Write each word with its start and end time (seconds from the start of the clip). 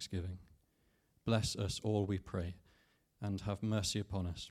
thanksgiving. 0.00 0.38
Bless 1.26 1.54
us 1.56 1.78
all, 1.84 2.06
we 2.06 2.16
pray, 2.16 2.54
and 3.20 3.38
have 3.42 3.62
mercy 3.62 4.00
upon 4.00 4.26
us 4.26 4.50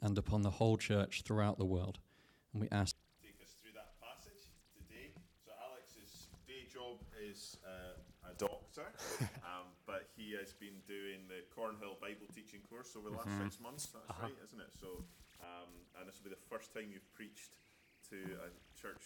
and 0.00 0.16
upon 0.16 0.42
the 0.42 0.50
whole 0.50 0.76
church 0.76 1.22
throughout 1.26 1.58
the 1.58 1.64
world. 1.64 1.98
And 2.52 2.62
we 2.62 2.68
ask. 2.70 2.94
Take 3.20 3.34
us 3.42 3.50
through 3.60 3.72
that 3.74 3.98
passage 4.00 4.46
today. 4.78 5.10
So, 5.44 5.50
Alex's 5.58 6.28
day 6.46 6.70
job 6.72 7.02
is 7.18 7.56
uh, 7.66 8.30
a 8.30 8.34
doctor, 8.38 8.86
um, 9.42 9.66
but 9.86 10.06
he 10.16 10.36
has 10.38 10.52
been 10.52 10.78
doing 10.86 11.26
the 11.26 11.42
Cornhill 11.52 11.98
Bible 12.00 12.30
teaching 12.32 12.60
course 12.70 12.94
over 12.96 13.10
the 13.10 13.16
last 13.16 13.26
Mm-hmm. 13.26 13.42
six 13.50 13.58
months. 13.60 13.86
That's 13.90 14.06
Uh-huh. 14.10 14.22
right, 14.30 14.38
isn't 14.46 14.60
it? 14.60 14.70
So, 14.80 15.02
um, 15.42 15.66
and 15.98 16.06
this 16.06 16.14
will 16.22 16.30
be 16.30 16.36
the 16.36 16.46
first 16.48 16.72
time 16.72 16.94
you've 16.94 17.10
preached 17.12 17.58
to 18.10 18.18
a 18.46 18.48
church. 18.80 19.02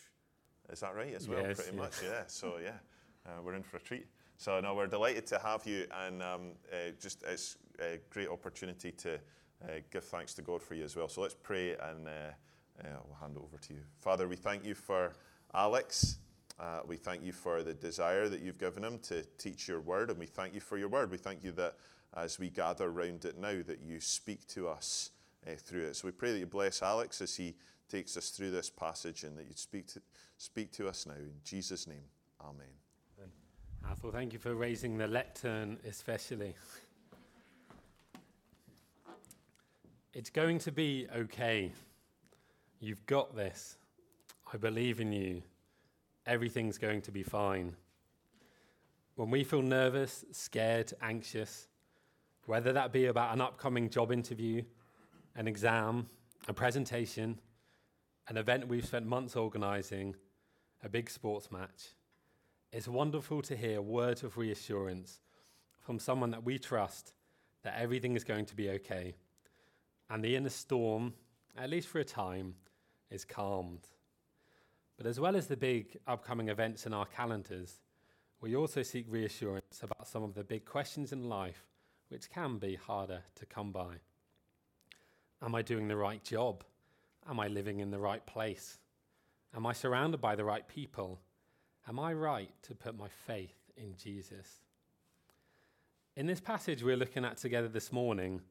Is 0.68 0.80
that 0.80 0.94
right 0.94 1.14
as 1.14 1.26
well? 1.26 1.40
Yes, 1.40 1.56
Pretty 1.56 1.72
yeah. 1.74 1.82
much, 1.82 1.96
yeah. 2.04 2.22
So, 2.26 2.58
yeah, 2.62 2.76
uh, 3.24 3.40
we're 3.42 3.54
in 3.54 3.62
for 3.62 3.78
a 3.78 3.80
treat. 3.80 4.04
So, 4.40 4.60
no, 4.60 4.72
we're 4.72 4.86
delighted 4.86 5.26
to 5.26 5.38
have 5.40 5.66
you, 5.66 5.84
and 6.06 6.22
um, 6.22 6.52
uh, 6.72 6.92
just 7.00 7.24
it's 7.24 7.56
a 7.80 7.98
great 8.08 8.28
opportunity 8.28 8.92
to 8.92 9.14
uh, 9.14 9.80
give 9.90 10.04
thanks 10.04 10.32
to 10.34 10.42
God 10.42 10.62
for 10.62 10.76
you 10.76 10.84
as 10.84 10.94
well. 10.94 11.08
So, 11.08 11.22
let's 11.22 11.34
pray, 11.34 11.72
and 11.72 12.06
uh, 12.06 12.10
uh, 12.80 12.98
we'll 13.04 13.18
hand 13.20 13.36
it 13.36 13.42
over 13.42 13.56
to 13.56 13.74
you. 13.74 13.80
Father, 13.98 14.28
we 14.28 14.36
thank 14.36 14.64
you 14.64 14.76
for 14.76 15.12
Alex. 15.54 16.18
Uh, 16.56 16.80
we 16.86 16.96
thank 16.96 17.24
you 17.24 17.32
for 17.32 17.64
the 17.64 17.74
desire 17.74 18.28
that 18.28 18.40
you've 18.40 18.58
given 18.58 18.84
him 18.84 19.00
to 19.00 19.24
teach 19.38 19.66
your 19.66 19.80
word, 19.80 20.08
and 20.08 20.20
we 20.20 20.26
thank 20.26 20.54
you 20.54 20.60
for 20.60 20.78
your 20.78 20.88
word. 20.88 21.10
We 21.10 21.18
thank 21.18 21.42
you 21.42 21.50
that 21.52 21.74
as 22.16 22.38
we 22.38 22.48
gather 22.48 22.86
around 22.86 23.24
it 23.24 23.38
now, 23.38 23.60
that 23.66 23.80
you 23.84 23.98
speak 24.00 24.46
to 24.48 24.68
us 24.68 25.10
uh, 25.48 25.56
through 25.56 25.86
it. 25.86 25.96
So 25.96 26.06
we 26.06 26.12
pray 26.12 26.30
that 26.30 26.38
you 26.38 26.46
bless 26.46 26.80
Alex 26.80 27.20
as 27.20 27.34
he 27.34 27.56
takes 27.88 28.16
us 28.16 28.30
through 28.30 28.52
this 28.52 28.70
passage, 28.70 29.24
and 29.24 29.36
that 29.36 29.46
you 29.48 29.54
speak 29.56 29.88
to 29.88 30.02
speak 30.36 30.70
to 30.74 30.86
us 30.86 31.06
now 31.06 31.14
in 31.14 31.40
Jesus' 31.42 31.88
name. 31.88 32.06
Amen. 32.40 32.87
Athel, 33.86 34.10
thank 34.10 34.32
you 34.32 34.38
for 34.38 34.54
raising 34.54 34.96
the 34.96 35.06
lectern, 35.06 35.78
especially. 35.86 36.54
It's 40.14 40.30
going 40.30 40.58
to 40.60 40.72
be 40.72 41.06
okay. 41.14 41.72
You've 42.80 43.04
got 43.06 43.36
this. 43.36 43.76
I 44.52 44.56
believe 44.56 45.00
in 45.00 45.12
you. 45.12 45.42
Everything's 46.26 46.78
going 46.78 47.02
to 47.02 47.10
be 47.10 47.22
fine. 47.22 47.74
When 49.16 49.30
we 49.30 49.44
feel 49.44 49.62
nervous, 49.62 50.24
scared, 50.32 50.92
anxious, 51.02 51.68
whether 52.46 52.72
that 52.72 52.92
be 52.92 53.06
about 53.06 53.34
an 53.34 53.40
upcoming 53.40 53.90
job 53.90 54.12
interview, 54.12 54.62
an 55.36 55.46
exam, 55.48 56.08
a 56.46 56.52
presentation, 56.52 57.38
an 58.28 58.36
event 58.36 58.68
we've 58.68 58.86
spent 58.86 59.06
months 59.06 59.36
organizing, 59.36 60.14
a 60.82 60.88
big 60.88 61.10
sports 61.10 61.50
match, 61.50 61.94
it's 62.72 62.88
wonderful 62.88 63.42
to 63.42 63.56
hear 63.56 63.80
words 63.80 64.22
of 64.22 64.36
reassurance 64.36 65.20
from 65.80 65.98
someone 65.98 66.30
that 66.32 66.44
we 66.44 66.58
trust 66.58 67.14
that 67.62 67.78
everything 67.78 68.14
is 68.14 68.24
going 68.24 68.44
to 68.46 68.54
be 68.54 68.70
okay. 68.70 69.14
And 70.10 70.22
the 70.22 70.36
inner 70.36 70.50
storm, 70.50 71.14
at 71.56 71.70
least 71.70 71.88
for 71.88 71.98
a 71.98 72.04
time, 72.04 72.54
is 73.10 73.24
calmed. 73.24 73.86
But 74.96 75.06
as 75.06 75.18
well 75.18 75.36
as 75.36 75.46
the 75.46 75.56
big 75.56 75.96
upcoming 76.06 76.48
events 76.48 76.84
in 76.84 76.92
our 76.92 77.06
calendars, 77.06 77.80
we 78.40 78.54
also 78.54 78.82
seek 78.82 79.06
reassurance 79.08 79.80
about 79.82 80.06
some 80.06 80.22
of 80.22 80.34
the 80.34 80.44
big 80.44 80.64
questions 80.64 81.12
in 81.12 81.28
life 81.28 81.64
which 82.08 82.30
can 82.30 82.58
be 82.58 82.74
harder 82.74 83.22
to 83.36 83.46
come 83.46 83.72
by. 83.72 83.96
Am 85.42 85.54
I 85.54 85.62
doing 85.62 85.88
the 85.88 85.96
right 85.96 86.22
job? 86.22 86.64
Am 87.28 87.38
I 87.40 87.48
living 87.48 87.80
in 87.80 87.90
the 87.90 87.98
right 87.98 88.24
place? 88.26 88.78
Am 89.54 89.66
I 89.66 89.72
surrounded 89.72 90.20
by 90.20 90.34
the 90.34 90.44
right 90.44 90.66
people? 90.66 91.20
Am 91.88 91.98
I 91.98 92.12
right 92.12 92.50
to 92.64 92.74
put 92.74 92.98
my 92.98 93.08
faith 93.08 93.56
in 93.78 93.94
Jesus? 93.96 94.60
In 96.16 96.26
this 96.26 96.38
passage 96.38 96.82
we're 96.82 96.98
looking 96.98 97.24
at 97.24 97.38
together 97.38 97.68
this 97.68 97.92
morning, 97.92 98.42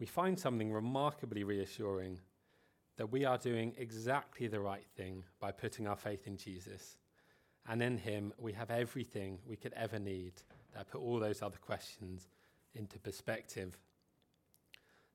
we 0.00 0.06
find 0.06 0.38
something 0.38 0.72
remarkably 0.72 1.44
reassuring 1.44 2.18
that 2.96 3.12
we 3.12 3.26
are 3.26 3.36
doing 3.36 3.74
exactly 3.76 4.46
the 4.46 4.60
right 4.60 4.86
thing 4.96 5.22
by 5.38 5.52
putting 5.52 5.86
our 5.86 5.96
faith 5.96 6.26
in 6.26 6.38
Jesus. 6.38 6.96
And 7.68 7.82
in 7.82 7.98
Him, 7.98 8.32
we 8.38 8.54
have 8.54 8.70
everything 8.70 9.38
we 9.46 9.56
could 9.56 9.74
ever 9.74 9.98
need 9.98 10.32
that 10.74 10.90
put 10.90 11.02
all 11.02 11.20
those 11.20 11.42
other 11.42 11.58
questions 11.58 12.26
into 12.74 12.98
perspective. 12.98 13.76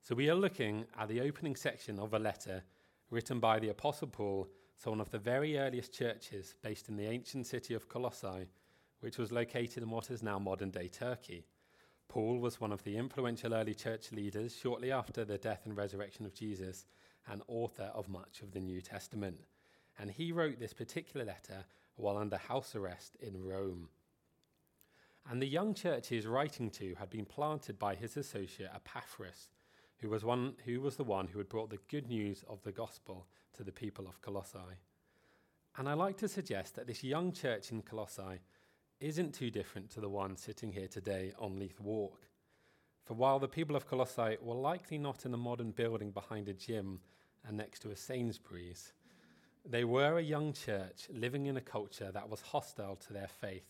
So 0.03 0.13
we 0.13 0.29
are 0.29 0.35
looking 0.35 0.85
at 1.00 1.07
the 1.07 1.22
opening 1.22 1.55
section 1.55 1.97
of 1.97 2.13
a 2.13 2.19
letter 2.19 2.61
written 3.09 3.40
by 3.40 3.57
the 3.57 3.69
Apostle 3.69 4.09
Paul 4.09 4.47
to 4.83 4.89
one 4.89 4.99
of 4.99 5.11
the 5.11 5.17
very 5.19 5.57
earliest 5.57 5.94
churches 5.94 6.55
based 6.61 6.89
in 6.89 6.97
the 6.97 7.07
ancient 7.07 7.47
city 7.47 7.73
of 7.73 7.88
Colossae, 7.88 8.49
which 8.99 9.17
was 9.17 9.31
located 9.31 9.81
in 9.81 9.89
what 9.89 10.11
is 10.11 10.21
now 10.21 10.38
modern 10.38 10.71
day 10.71 10.89
Turkey. 10.89 11.45
Paul 12.09 12.39
was 12.39 12.59
one 12.59 12.73
of 12.73 12.83
the 12.83 12.97
influential 12.97 13.53
early 13.53 13.73
church 13.73 14.11
leaders 14.11 14.57
shortly 14.57 14.91
after 14.91 15.23
the 15.23 15.38
death 15.38 15.61
and 15.63 15.77
resurrection 15.77 16.25
of 16.25 16.33
Jesus 16.33 16.85
and 17.29 17.41
author 17.47 17.91
of 17.95 18.09
much 18.09 18.41
of 18.41 18.51
the 18.51 18.59
New 18.59 18.81
Testament. 18.81 19.39
And 19.97 20.11
he 20.11 20.33
wrote 20.33 20.59
this 20.59 20.73
particular 20.73 21.25
letter 21.25 21.63
while 21.95 22.17
under 22.17 22.35
house 22.35 22.75
arrest 22.75 23.16
in 23.22 23.41
Rome. 23.41 23.88
And 25.29 25.41
the 25.41 25.47
young 25.47 25.73
church 25.73 26.09
he 26.09 26.17
is 26.17 26.27
writing 26.27 26.69
to 26.72 26.95
had 26.95 27.09
been 27.09 27.25
planted 27.25 27.79
by 27.79 27.95
his 27.95 28.17
associate 28.17 28.72
Epaphras, 28.75 29.47
who 30.03 30.09
was, 30.09 30.25
one, 30.25 30.53
who 30.66 30.81
was 30.81 30.97
the 30.97 31.03
one 31.03 31.28
who 31.28 31.38
had 31.38 31.47
brought 31.47 31.69
the 31.69 31.80
good 31.90 32.09
news 32.09 32.44
of 32.50 32.62
the 32.64 32.74
gospel 32.74 33.25
to 33.56 33.64
the 33.64 33.72
people 33.72 34.06
of 34.06 34.22
Colossae. 34.22 34.59
And 35.78 35.88
I 35.88 35.94
like 35.94 36.18
to 36.18 36.28
suggest 36.28 36.75
that 36.75 36.88
this 36.88 37.06
young 37.06 37.31
church 37.31 37.72
in 37.72 37.81
Colossae 37.81 38.41
isn't 39.00 39.34
too 39.34 39.50
different 39.50 39.90
to 39.91 40.02
the 40.02 40.09
one 40.09 40.36
sitting 40.36 40.74
here 40.74 40.90
today 40.90 41.31
on 41.40 41.58
Leith 41.58 41.80
Walk. 41.80 42.19
For 43.06 43.14
while 43.14 43.40
the 43.40 43.47
people 43.47 43.78
of 43.78 43.88
Colossae 43.88 44.38
were 44.41 44.56
likely 44.56 44.97
not 44.97 45.25
in 45.25 45.34
a 45.34 45.38
modern 45.38 45.72
building 45.72 46.12
behind 46.12 46.50
a 46.50 46.53
gym 46.53 47.00
and 47.47 47.56
next 47.56 47.80
to 47.84 47.91
a 47.91 47.96
Sainsbury's, 47.96 48.91
they 49.66 49.85
were 49.85 50.18
a 50.18 50.22
young 50.24 50.52
church 50.52 51.08
living 51.14 51.46
in 51.46 51.56
a 51.56 51.62
culture 51.62 52.12
that 52.12 52.30
was 52.30 52.41
hostile 52.41 52.97
to 52.97 53.14
their 53.14 53.30
faith. 53.30 53.70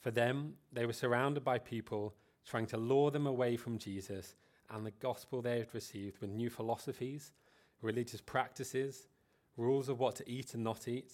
For 0.00 0.10
them, 0.10 0.54
they 0.72 0.86
were 0.86 0.94
surrounded 0.94 1.44
by 1.44 1.58
people 1.58 2.14
trying 2.46 2.66
to 2.68 2.78
lure 2.78 3.10
them 3.10 3.26
away 3.26 3.58
from 3.58 3.76
Jesus 3.76 4.36
and 4.74 4.84
the 4.84 4.90
gospel 4.90 5.40
they 5.40 5.58
had 5.58 5.72
received 5.72 6.20
with 6.20 6.30
new 6.30 6.50
philosophies, 6.50 7.32
religious 7.80 8.20
practices, 8.20 9.06
rules 9.56 9.88
of 9.88 10.00
what 10.00 10.16
to 10.16 10.28
eat 10.28 10.52
and 10.54 10.64
not 10.64 10.88
eat, 10.88 11.12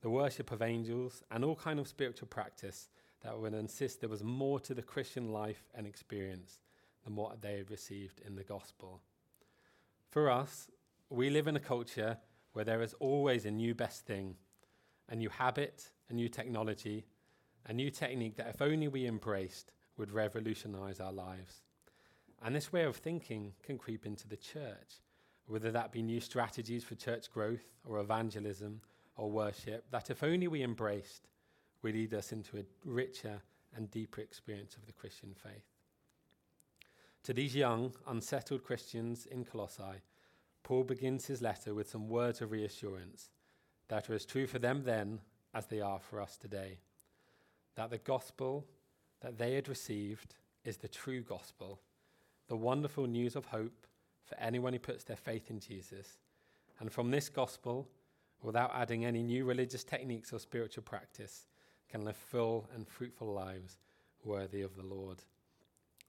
the 0.00 0.10
worship 0.10 0.52
of 0.52 0.62
angels, 0.62 1.24
and 1.30 1.44
all 1.44 1.56
kind 1.56 1.80
of 1.80 1.88
spiritual 1.88 2.28
practice 2.28 2.88
that 3.22 3.38
would 3.38 3.52
insist 3.52 4.00
there 4.00 4.08
was 4.08 4.22
more 4.22 4.60
to 4.60 4.74
the 4.74 4.82
Christian 4.82 5.32
life 5.32 5.64
and 5.74 5.86
experience 5.86 6.60
than 7.04 7.16
what 7.16 7.42
they 7.42 7.58
had 7.58 7.70
received 7.70 8.20
in 8.24 8.36
the 8.36 8.44
gospel. 8.44 9.00
For 10.08 10.30
us, 10.30 10.70
we 11.10 11.30
live 11.30 11.48
in 11.48 11.56
a 11.56 11.60
culture 11.60 12.18
where 12.52 12.64
there 12.64 12.80
is 12.80 12.94
always 12.94 13.44
a 13.44 13.50
new 13.50 13.74
best 13.74 14.06
thing, 14.06 14.36
a 15.08 15.16
new 15.16 15.28
habit, 15.28 15.90
a 16.08 16.14
new 16.14 16.28
technology, 16.28 17.06
a 17.66 17.72
new 17.72 17.90
technique 17.90 18.36
that, 18.36 18.48
if 18.48 18.62
only 18.62 18.88
we 18.88 19.06
embraced, 19.06 19.72
would 19.96 20.12
revolutionize 20.12 21.00
our 21.00 21.12
lives. 21.12 21.62
And 22.42 22.54
this 22.54 22.72
way 22.72 22.84
of 22.84 22.96
thinking 22.96 23.52
can 23.62 23.78
creep 23.78 24.06
into 24.06 24.26
the 24.26 24.36
church, 24.36 25.02
whether 25.46 25.70
that 25.70 25.92
be 25.92 26.02
new 26.02 26.20
strategies 26.20 26.84
for 26.84 26.94
church 26.94 27.30
growth 27.30 27.72
or 27.84 27.98
evangelism 27.98 28.80
or 29.16 29.30
worship, 29.30 29.84
that 29.90 30.10
if 30.10 30.22
only 30.22 30.48
we 30.48 30.62
embraced, 30.62 31.28
would 31.82 31.94
lead 31.94 32.14
us 32.14 32.32
into 32.32 32.58
a 32.58 32.64
richer 32.84 33.42
and 33.76 33.90
deeper 33.90 34.20
experience 34.20 34.76
of 34.76 34.86
the 34.86 34.92
Christian 34.92 35.34
faith. 35.34 35.64
To 37.24 37.32
these 37.32 37.54
young, 37.54 37.92
unsettled 38.06 38.64
Christians 38.64 39.26
in 39.26 39.44
Colossae, 39.44 40.02
Paul 40.62 40.84
begins 40.84 41.26
his 41.26 41.42
letter 41.42 41.74
with 41.74 41.90
some 41.90 42.08
words 42.08 42.40
of 42.40 42.50
reassurance 42.50 43.30
that 43.88 44.08
are 44.08 44.14
as 44.14 44.24
true 44.24 44.46
for 44.46 44.58
them 44.58 44.82
then 44.84 45.20
as 45.52 45.66
they 45.66 45.80
are 45.80 45.98
for 45.98 46.20
us 46.20 46.36
today. 46.36 46.78
That 47.74 47.90
the 47.90 47.98
gospel 47.98 48.66
that 49.20 49.36
they 49.36 49.54
had 49.54 49.68
received 49.68 50.34
is 50.64 50.76
the 50.76 50.88
true 50.88 51.22
gospel, 51.22 51.80
the 52.50 52.56
wonderful 52.56 53.06
news 53.06 53.36
of 53.36 53.46
hope 53.46 53.86
for 54.24 54.36
anyone 54.40 54.72
who 54.72 54.78
puts 54.80 55.04
their 55.04 55.16
faith 55.16 55.50
in 55.50 55.60
Jesus. 55.60 56.18
And 56.80 56.90
from 56.90 57.12
this 57.12 57.28
gospel, 57.28 57.88
without 58.42 58.72
adding 58.74 59.04
any 59.04 59.22
new 59.22 59.44
religious 59.44 59.84
techniques 59.84 60.32
or 60.32 60.40
spiritual 60.40 60.82
practice, 60.82 61.46
can 61.88 62.04
live 62.04 62.16
full 62.16 62.68
and 62.74 62.88
fruitful 62.88 63.32
lives 63.32 63.78
worthy 64.24 64.62
of 64.62 64.74
the 64.74 64.82
Lord. 64.82 65.22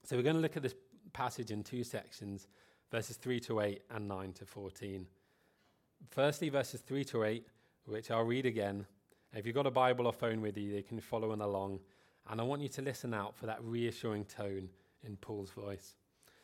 So 0.02 0.16
we're 0.16 0.24
going 0.24 0.34
to 0.34 0.42
look 0.42 0.56
at 0.56 0.64
this 0.64 0.74
passage 1.12 1.52
in 1.52 1.62
two 1.62 1.84
sections 1.84 2.48
verses 2.90 3.16
3 3.18 3.38
to 3.38 3.60
8 3.60 3.82
and 3.92 4.08
9 4.08 4.32
to 4.32 4.44
14. 4.44 5.06
Firstly, 6.10 6.48
verses 6.48 6.80
3 6.80 7.04
to 7.04 7.22
8, 7.22 7.46
which 7.86 8.10
I'll 8.10 8.24
read 8.24 8.46
again. 8.46 8.84
If 9.32 9.46
you've 9.46 9.54
got 9.54 9.68
a 9.68 9.70
Bible 9.70 10.08
or 10.08 10.12
phone 10.12 10.42
with 10.42 10.58
you, 10.58 10.74
you 10.74 10.82
can 10.82 11.00
follow 11.00 11.32
along. 11.32 11.78
And 12.28 12.40
I 12.40 12.44
want 12.44 12.62
you 12.62 12.68
to 12.68 12.82
listen 12.82 13.14
out 13.14 13.36
for 13.36 13.46
that 13.46 13.62
reassuring 13.62 14.24
tone 14.24 14.68
in 15.04 15.16
Paul's 15.16 15.52
voice. 15.52 15.94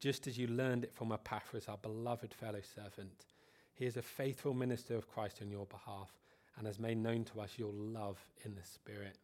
just 0.00 0.26
as 0.26 0.38
you 0.38 0.46
learned 0.46 0.84
it 0.84 0.94
from 0.94 1.12
Epaphras, 1.12 1.68
our 1.68 1.78
beloved 1.78 2.32
fellow 2.32 2.60
servant. 2.74 3.26
He 3.74 3.86
is 3.86 3.96
a 3.96 4.02
faithful 4.02 4.54
minister 4.54 4.96
of 4.96 5.08
Christ 5.08 5.40
on 5.42 5.50
your 5.50 5.66
behalf 5.66 6.12
and 6.56 6.66
has 6.66 6.78
made 6.78 6.98
known 6.98 7.24
to 7.24 7.40
us 7.40 7.58
your 7.58 7.72
love 7.72 8.18
in 8.44 8.54
the 8.54 8.64
Spirit. 8.64 9.18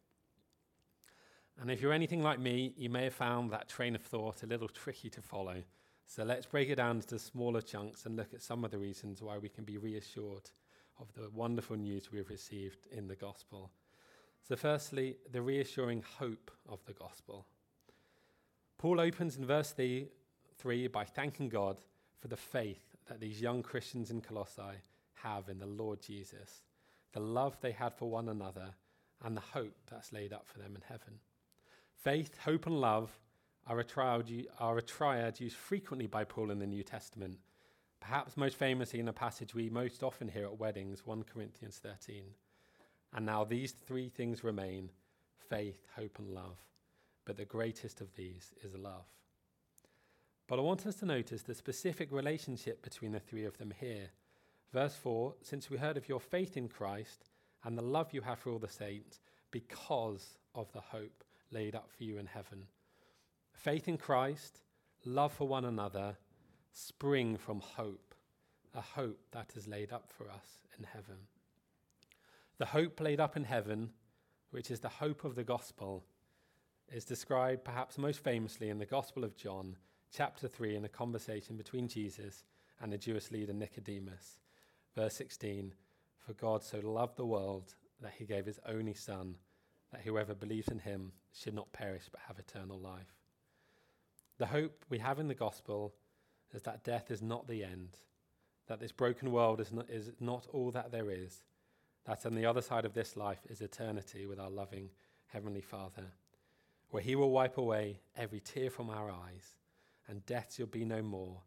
And 1.60 1.70
if 1.70 1.80
you're 1.80 1.92
anything 1.92 2.22
like 2.22 2.40
me, 2.40 2.74
you 2.76 2.90
may 2.90 3.04
have 3.04 3.14
found 3.14 3.50
that 3.50 3.68
train 3.68 3.94
of 3.94 4.02
thought 4.02 4.42
a 4.42 4.46
little 4.46 4.68
tricky 4.68 5.10
to 5.10 5.22
follow. 5.22 5.62
So 6.06 6.24
let's 6.24 6.46
break 6.46 6.68
it 6.68 6.76
down 6.76 6.96
into 6.96 7.18
smaller 7.18 7.60
chunks 7.60 8.06
and 8.06 8.16
look 8.16 8.34
at 8.34 8.42
some 8.42 8.64
of 8.64 8.70
the 8.70 8.78
reasons 8.78 9.22
why 9.22 9.38
we 9.38 9.48
can 9.48 9.64
be 9.64 9.78
reassured 9.78 10.50
of 11.00 11.12
the 11.14 11.30
wonderful 11.30 11.76
news 11.76 12.10
we've 12.12 12.28
received 12.28 12.86
in 12.90 13.08
the 13.08 13.16
gospel. 13.16 13.70
So, 14.46 14.56
firstly, 14.56 15.16
the 15.32 15.42
reassuring 15.42 16.04
hope 16.18 16.50
of 16.68 16.84
the 16.84 16.92
gospel. 16.92 17.46
Paul 18.78 19.00
opens 19.00 19.36
in 19.36 19.46
verse 19.46 19.72
3 19.72 20.08
by 20.64 21.04
thanking 21.04 21.50
God 21.50 21.76
for 22.18 22.28
the 22.28 22.36
faith 22.38 22.96
that 23.06 23.20
these 23.20 23.40
young 23.40 23.62
Christians 23.62 24.10
in 24.10 24.22
Colossae 24.22 24.80
have 25.22 25.50
in 25.50 25.58
the 25.58 25.66
Lord 25.66 26.00
Jesus, 26.00 26.62
the 27.12 27.20
love 27.20 27.58
they 27.60 27.72
had 27.72 27.94
for 27.94 28.08
one 28.08 28.30
another, 28.30 28.74
and 29.22 29.36
the 29.36 29.42
hope 29.42 29.76
that's 29.90 30.12
laid 30.12 30.32
up 30.32 30.46
for 30.46 30.58
them 30.58 30.74
in 30.74 30.82
heaven. 30.88 31.20
Faith, 32.02 32.38
hope, 32.38 32.66
and 32.66 32.80
love 32.80 33.10
are 33.66 33.78
a, 33.78 33.84
triad, 33.84 34.30
are 34.58 34.78
a 34.78 34.82
triad 34.82 35.38
used 35.38 35.56
frequently 35.56 36.06
by 36.06 36.24
Paul 36.24 36.50
in 36.50 36.58
the 36.58 36.66
New 36.66 36.82
Testament, 36.82 37.38
perhaps 38.00 38.34
most 38.34 38.56
famously 38.56 39.00
in 39.00 39.08
a 39.08 39.12
passage 39.12 39.54
we 39.54 39.68
most 39.68 40.02
often 40.02 40.28
hear 40.28 40.44
at 40.44 40.58
weddings, 40.58 41.02
1 41.04 41.24
Corinthians 41.24 41.76
13. 41.76 42.24
And 43.12 43.26
now 43.26 43.44
these 43.44 43.72
three 43.72 44.08
things 44.08 44.42
remain 44.42 44.90
faith, 45.50 45.86
hope, 45.94 46.18
and 46.18 46.30
love. 46.30 46.56
But 47.26 47.36
the 47.36 47.44
greatest 47.44 48.00
of 48.00 48.14
these 48.16 48.54
is 48.62 48.74
love. 48.74 49.04
But 50.46 50.58
I 50.58 50.62
want 50.62 50.86
us 50.86 50.96
to 50.96 51.06
notice 51.06 51.42
the 51.42 51.54
specific 51.54 52.12
relationship 52.12 52.82
between 52.82 53.12
the 53.12 53.20
three 53.20 53.44
of 53.44 53.56
them 53.56 53.72
here. 53.80 54.10
Verse 54.72 54.94
4 54.94 55.34
Since 55.42 55.70
we 55.70 55.78
heard 55.78 55.96
of 55.96 56.08
your 56.08 56.20
faith 56.20 56.56
in 56.56 56.68
Christ 56.68 57.30
and 57.64 57.78
the 57.78 57.82
love 57.82 58.12
you 58.12 58.20
have 58.20 58.38
for 58.38 58.50
all 58.50 58.58
the 58.58 58.68
saints, 58.68 59.20
because 59.50 60.36
of 60.54 60.70
the 60.72 60.80
hope 60.80 61.24
laid 61.50 61.74
up 61.74 61.88
for 61.96 62.04
you 62.04 62.18
in 62.18 62.26
heaven. 62.26 62.66
Faith 63.52 63.88
in 63.88 63.96
Christ, 63.96 64.60
love 65.04 65.32
for 65.32 65.48
one 65.48 65.64
another, 65.64 66.16
spring 66.72 67.36
from 67.36 67.60
hope, 67.60 68.14
a 68.74 68.80
hope 68.80 69.20
that 69.30 69.52
is 69.56 69.68
laid 69.68 69.92
up 69.92 70.10
for 70.10 70.28
us 70.28 70.66
in 70.76 70.84
heaven. 70.84 71.16
The 72.58 72.66
hope 72.66 73.00
laid 73.00 73.20
up 73.20 73.36
in 73.36 73.44
heaven, 73.44 73.90
which 74.50 74.70
is 74.70 74.80
the 74.80 74.88
hope 74.88 75.24
of 75.24 75.36
the 75.36 75.44
gospel, 75.44 76.04
is 76.92 77.04
described 77.04 77.64
perhaps 77.64 77.96
most 77.96 78.22
famously 78.22 78.68
in 78.68 78.78
the 78.78 78.86
Gospel 78.86 79.24
of 79.24 79.36
John, 79.36 79.76
chapter 80.16 80.46
3, 80.46 80.76
in 80.76 80.84
a 80.84 80.88
conversation 80.88 81.56
between 81.56 81.88
Jesus 81.88 82.44
and 82.80 82.92
the 82.92 82.98
Jewish 82.98 83.32
leader 83.32 83.52
Nicodemus. 83.52 84.38
Verse 84.94 85.14
16 85.14 85.72
For 86.24 86.34
God 86.34 86.62
so 86.62 86.78
loved 86.78 87.16
the 87.16 87.26
world 87.26 87.74
that 88.00 88.12
he 88.16 88.24
gave 88.24 88.46
his 88.46 88.60
only 88.66 88.94
Son 88.94 89.36
that 89.90 90.02
whoever 90.02 90.34
believes 90.34 90.68
in 90.68 90.78
him 90.78 91.12
should 91.32 91.54
not 91.54 91.72
perish 91.72 92.04
but 92.10 92.20
have 92.28 92.38
eternal 92.38 92.78
life. 92.78 93.14
The 94.38 94.46
hope 94.46 94.84
we 94.88 94.98
have 94.98 95.18
in 95.18 95.28
the 95.28 95.34
gospel 95.34 95.94
is 96.52 96.62
that 96.62 96.84
death 96.84 97.10
is 97.10 97.22
not 97.22 97.48
the 97.48 97.64
end, 97.64 97.96
that 98.68 98.78
this 98.78 98.92
broken 98.92 99.32
world 99.32 99.60
is 99.60 99.72
not, 99.72 99.90
is 99.90 100.12
not 100.20 100.46
all 100.52 100.70
that 100.72 100.92
there 100.92 101.10
is, 101.10 101.42
that 102.04 102.24
on 102.24 102.34
the 102.34 102.46
other 102.46 102.62
side 102.62 102.84
of 102.84 102.94
this 102.94 103.16
life 103.16 103.40
is 103.48 103.60
eternity 103.60 104.26
with 104.26 104.38
our 104.38 104.50
loving 104.50 104.90
Heavenly 105.26 105.60
Father, 105.60 106.12
where 106.90 107.02
He 107.02 107.16
will 107.16 107.30
wipe 107.30 107.58
away 107.58 108.00
every 108.16 108.40
tear 108.40 108.70
from 108.70 108.90
our 108.90 109.10
eyes, 109.10 109.56
and 110.08 110.24
death 110.26 110.54
shall 110.56 110.66
be 110.66 110.84
no 110.84 111.02
more, 111.02 111.40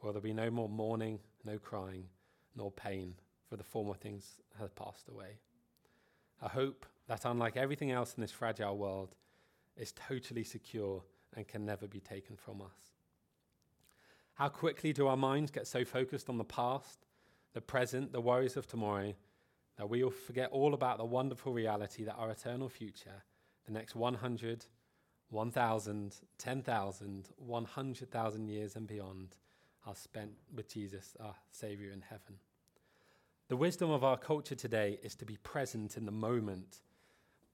or 0.00 0.12
there 0.12 0.20
will 0.20 0.28
be 0.28 0.32
no 0.32 0.50
more 0.50 0.68
mourning, 0.68 1.20
no 1.44 1.58
crying, 1.58 2.04
nor 2.56 2.70
pain, 2.70 3.14
for 3.48 3.56
the 3.56 3.64
former 3.64 3.94
things 3.94 4.40
have 4.58 4.74
passed 4.74 5.08
away. 5.08 5.38
A 6.42 6.48
hope 6.48 6.86
that, 7.08 7.24
unlike 7.24 7.56
everything 7.56 7.90
else 7.90 8.14
in 8.14 8.20
this 8.20 8.32
fragile 8.32 8.76
world, 8.76 9.14
is 9.76 9.92
totally 9.92 10.44
secure 10.44 11.02
and 11.36 11.48
can 11.48 11.64
never 11.64 11.86
be 11.86 12.00
taken 12.00 12.36
from 12.36 12.62
us. 12.62 12.94
How 14.34 14.48
quickly 14.48 14.92
do 14.92 15.06
our 15.06 15.16
minds 15.16 15.50
get 15.50 15.66
so 15.66 15.84
focused 15.84 16.28
on 16.28 16.38
the 16.38 16.44
past, 16.44 17.06
the 17.52 17.60
present, 17.60 18.12
the 18.12 18.20
worries 18.20 18.56
of 18.56 18.66
tomorrow, 18.66 19.14
that 19.76 19.88
we 19.88 20.02
will 20.02 20.10
forget 20.10 20.50
all 20.50 20.74
about 20.74 20.98
the 20.98 21.04
wonderful 21.04 21.52
reality 21.52 22.04
that 22.04 22.16
our 22.16 22.30
eternal 22.30 22.68
future, 22.68 23.22
the 23.66 23.72
next 23.72 23.94
100, 23.94 24.66
1,000, 25.30 26.14
10,000, 26.38 27.28
100,000 27.36 28.48
years 28.48 28.76
and 28.76 28.86
beyond, 28.86 29.36
are 29.86 29.94
spent 29.94 30.32
with 30.54 30.72
Jesus, 30.72 31.16
our 31.20 31.34
Saviour 31.50 31.92
in 31.92 32.00
heaven. 32.00 32.36
The 33.48 33.56
wisdom 33.56 33.90
of 33.90 34.04
our 34.04 34.16
culture 34.16 34.54
today 34.54 34.98
is 35.02 35.14
to 35.16 35.26
be 35.26 35.36
present 35.36 35.96
in 35.96 36.06
the 36.06 36.12
moment 36.12 36.80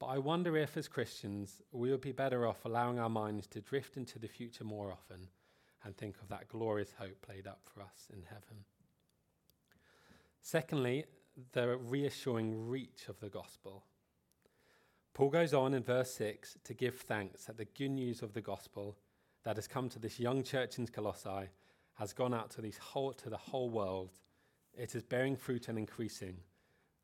but 0.00 0.06
I 0.06 0.19
wonder 0.19 0.56
if, 0.56 0.78
as 0.78 0.88
Christians, 0.88 1.61
we 1.72 1.90
would 1.90 2.00
be 2.00 2.11
better 2.11 2.46
off 2.46 2.64
allowing 2.64 2.99
our 2.99 3.11
minds 3.11 3.46
to 3.49 3.61
drift 3.61 3.99
into 3.99 4.19
the 4.19 4.28
future 4.28 4.64
more 4.64 4.90
often 4.90 5.28
and 5.84 5.94
think 5.94 6.17
of 6.22 6.28
that 6.31 6.49
glorious 6.49 6.94
hope 6.99 7.26
laid 7.28 7.46
up 7.46 7.61
for 7.64 7.82
us 7.82 8.08
in 8.11 8.22
heaven. 8.22 8.64
Secondly, 10.40 11.05
the 11.52 11.76
reassuring 11.76 12.67
reach 12.67 13.08
of 13.08 13.20
the 13.20 13.28
gospel. 13.28 13.84
Paul 15.15 15.31
goes 15.31 15.53
on 15.53 15.75
in 15.75 15.83
verse 15.83 16.11
6 16.12 16.59
to 16.65 16.75
give 16.75 16.95
thanks 16.97 17.45
that 17.45 17.57
the 17.57 17.65
good 17.65 17.91
news 17.91 18.23
of 18.23 18.33
the 18.33 18.41
gospel 18.41 18.97
that 19.45 19.57
has 19.57 19.67
come 19.67 19.89
to 19.89 19.99
this 19.99 20.21
young 20.21 20.43
church 20.43 20.79
in 20.79 20.87
Colossae 20.87 21.49
has 21.95 22.12
gone 22.12 22.33
out 22.33 22.51
to, 22.51 22.73
whole, 22.81 23.12
to 23.12 23.29
the 23.29 23.37
whole 23.37 23.69
world. 23.69 24.11
It 24.75 24.95
is 24.95 25.03
bearing 25.03 25.37
fruit 25.37 25.69
and 25.69 25.79
increasing, 25.79 26.37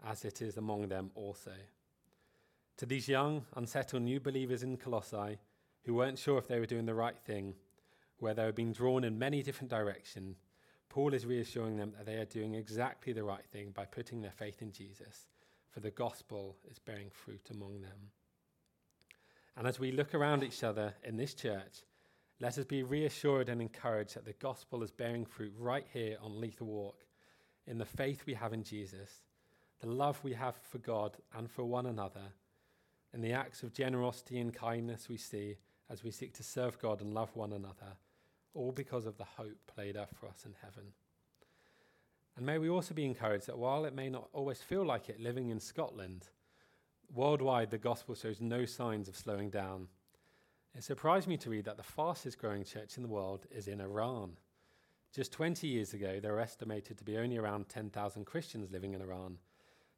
as 0.07 0.25
it 0.25 0.41
is 0.41 0.57
among 0.57 0.89
them 0.89 1.11
also. 1.15 1.53
To 2.79 2.87
these 2.87 3.09
young, 3.09 3.45
unsettled 3.57 4.03
new 4.03 4.21
believers 4.21 4.63
in 4.63 4.77
Colossae 4.77 5.39
who 5.85 5.95
weren't 5.95 6.19
sure 6.19 6.39
if 6.39 6.49
they 6.49 6.59
were 6.59 6.67
doing 6.67 6.87
the 6.87 6.95
right 6.95 7.17
thing, 7.17 7.55
where 8.19 8.35
they 8.35 8.45
were 8.45 8.53
being 8.53 8.73
drawn 8.73 9.05
in 9.05 9.19
many 9.19 9.43
different 9.43 9.71
directions, 9.71 10.37
Paul 10.89 11.15
is 11.15 11.27
reassuring 11.27 11.77
them 11.77 11.93
that 11.97 12.07
they 12.07 12.17
are 12.17 12.25
doing 12.25 12.55
exactly 12.55 13.13
the 13.13 13.25
right 13.25 13.45
thing 13.53 13.71
by 13.71 13.85
putting 13.85 14.21
their 14.21 14.31
faith 14.31 14.63
in 14.63 14.73
Jesus, 14.73 15.29
for 15.77 15.81
the 15.81 15.91
gospel 15.91 16.57
is 16.71 16.79
bearing 16.79 17.11
fruit 17.11 17.51
among 17.51 17.83
them. 17.83 18.09
And 19.59 19.67
as 19.67 19.79
we 19.79 19.93
look 19.93 20.15
around 20.15 20.43
each 20.43 20.65
other 20.65 20.95
in 21.05 21.19
this 21.19 21.35
church, 21.35 21.83
let 22.41 22.57
us 22.57 22.65
be 22.65 22.83
reassured 22.83 23.51
and 23.51 23.61
encouraged 23.61 24.15
that 24.15 24.25
the 24.25 24.33
gospel 24.33 24.83
is 24.83 24.91
bearing 24.91 25.27
fruit 25.27 25.53
right 25.59 25.85
here 25.93 26.17
on 26.23 26.41
Leith 26.41 26.63
Walk, 26.63 27.05
in 27.67 27.77
the 27.77 27.85
faith 27.85 28.23
we 28.25 28.33
have 28.33 28.55
in 28.55 28.63
Jesus, 28.63 29.11
the 29.83 29.89
love 29.89 30.19
we 30.25 30.33
have 30.33 30.55
for 30.57 30.79
God 30.79 31.19
and 31.37 31.51
for 31.51 31.67
one 31.67 31.85
another 31.85 32.33
and 33.13 33.23
the 33.23 33.35
acts 33.35 33.63
of 33.63 33.75
generosity 33.75 34.39
and 34.39 34.55
kindness 34.55 35.11
we 35.11 35.19
see 35.19 35.59
as 35.91 36.03
we 36.03 36.11
seek 36.11 36.33
to 36.37 36.43
serve 36.43 36.79
God 36.79 37.03
and 37.03 37.13
love 37.13 37.37
one 37.37 37.53
another, 37.53 37.99
all 38.55 38.73
because 38.73 39.05
of 39.05 39.19
the 39.19 39.25
hope 39.25 39.73
laid 39.77 39.99
up 39.99 40.15
for 40.15 40.27
us 40.27 40.47
in 40.47 40.55
heaven. 40.63 40.95
And 42.37 42.45
may 42.45 42.59
we 42.59 42.69
also 42.69 42.93
be 42.93 43.07
encouraged 43.07 43.47
that 43.47 43.59
while 43.59 43.87
it 43.87 43.95
may 43.95 44.11
not 44.11 44.29
always 44.33 44.61
feel 44.61 44.85
like 44.85 45.09
it 45.09 45.21
living 45.21 45.49
in 45.49 45.59
Scotland, 45.59 46.29
worldwide 47.15 47.71
the 47.71 47.79
gospel 47.79 48.15
shows 48.15 48.41
no 48.41 48.67
signs 48.67 49.09
of 49.09 49.17
slowing 49.17 49.49
down. 49.49 49.89
It 50.75 50.85
surprised 50.85 51.29
me 51.29 51.39
to 51.39 51.51
read 51.51 51.65
that 51.65 51.79
the 51.79 51.83
fastest 51.83 52.39
growing 52.39 52.63
church 52.63 52.99
in 52.99 53.03
the 53.03 53.09
world 53.09 53.47
is 53.51 53.69
in 53.69 53.81
Iran. 53.81 54.33
Just 55.15 55.33
20 55.33 55.67
years 55.67 55.95
ago, 55.95 56.21
there 56.21 56.33
were 56.33 56.41
estimated 56.41 56.99
to 56.99 57.05
be 57.05 57.17
only 57.17 57.39
around 57.39 57.71
10,000 57.71 58.27
Christians 58.27 58.71
living 58.71 58.93
in 58.93 59.01
Iran. 59.01 59.39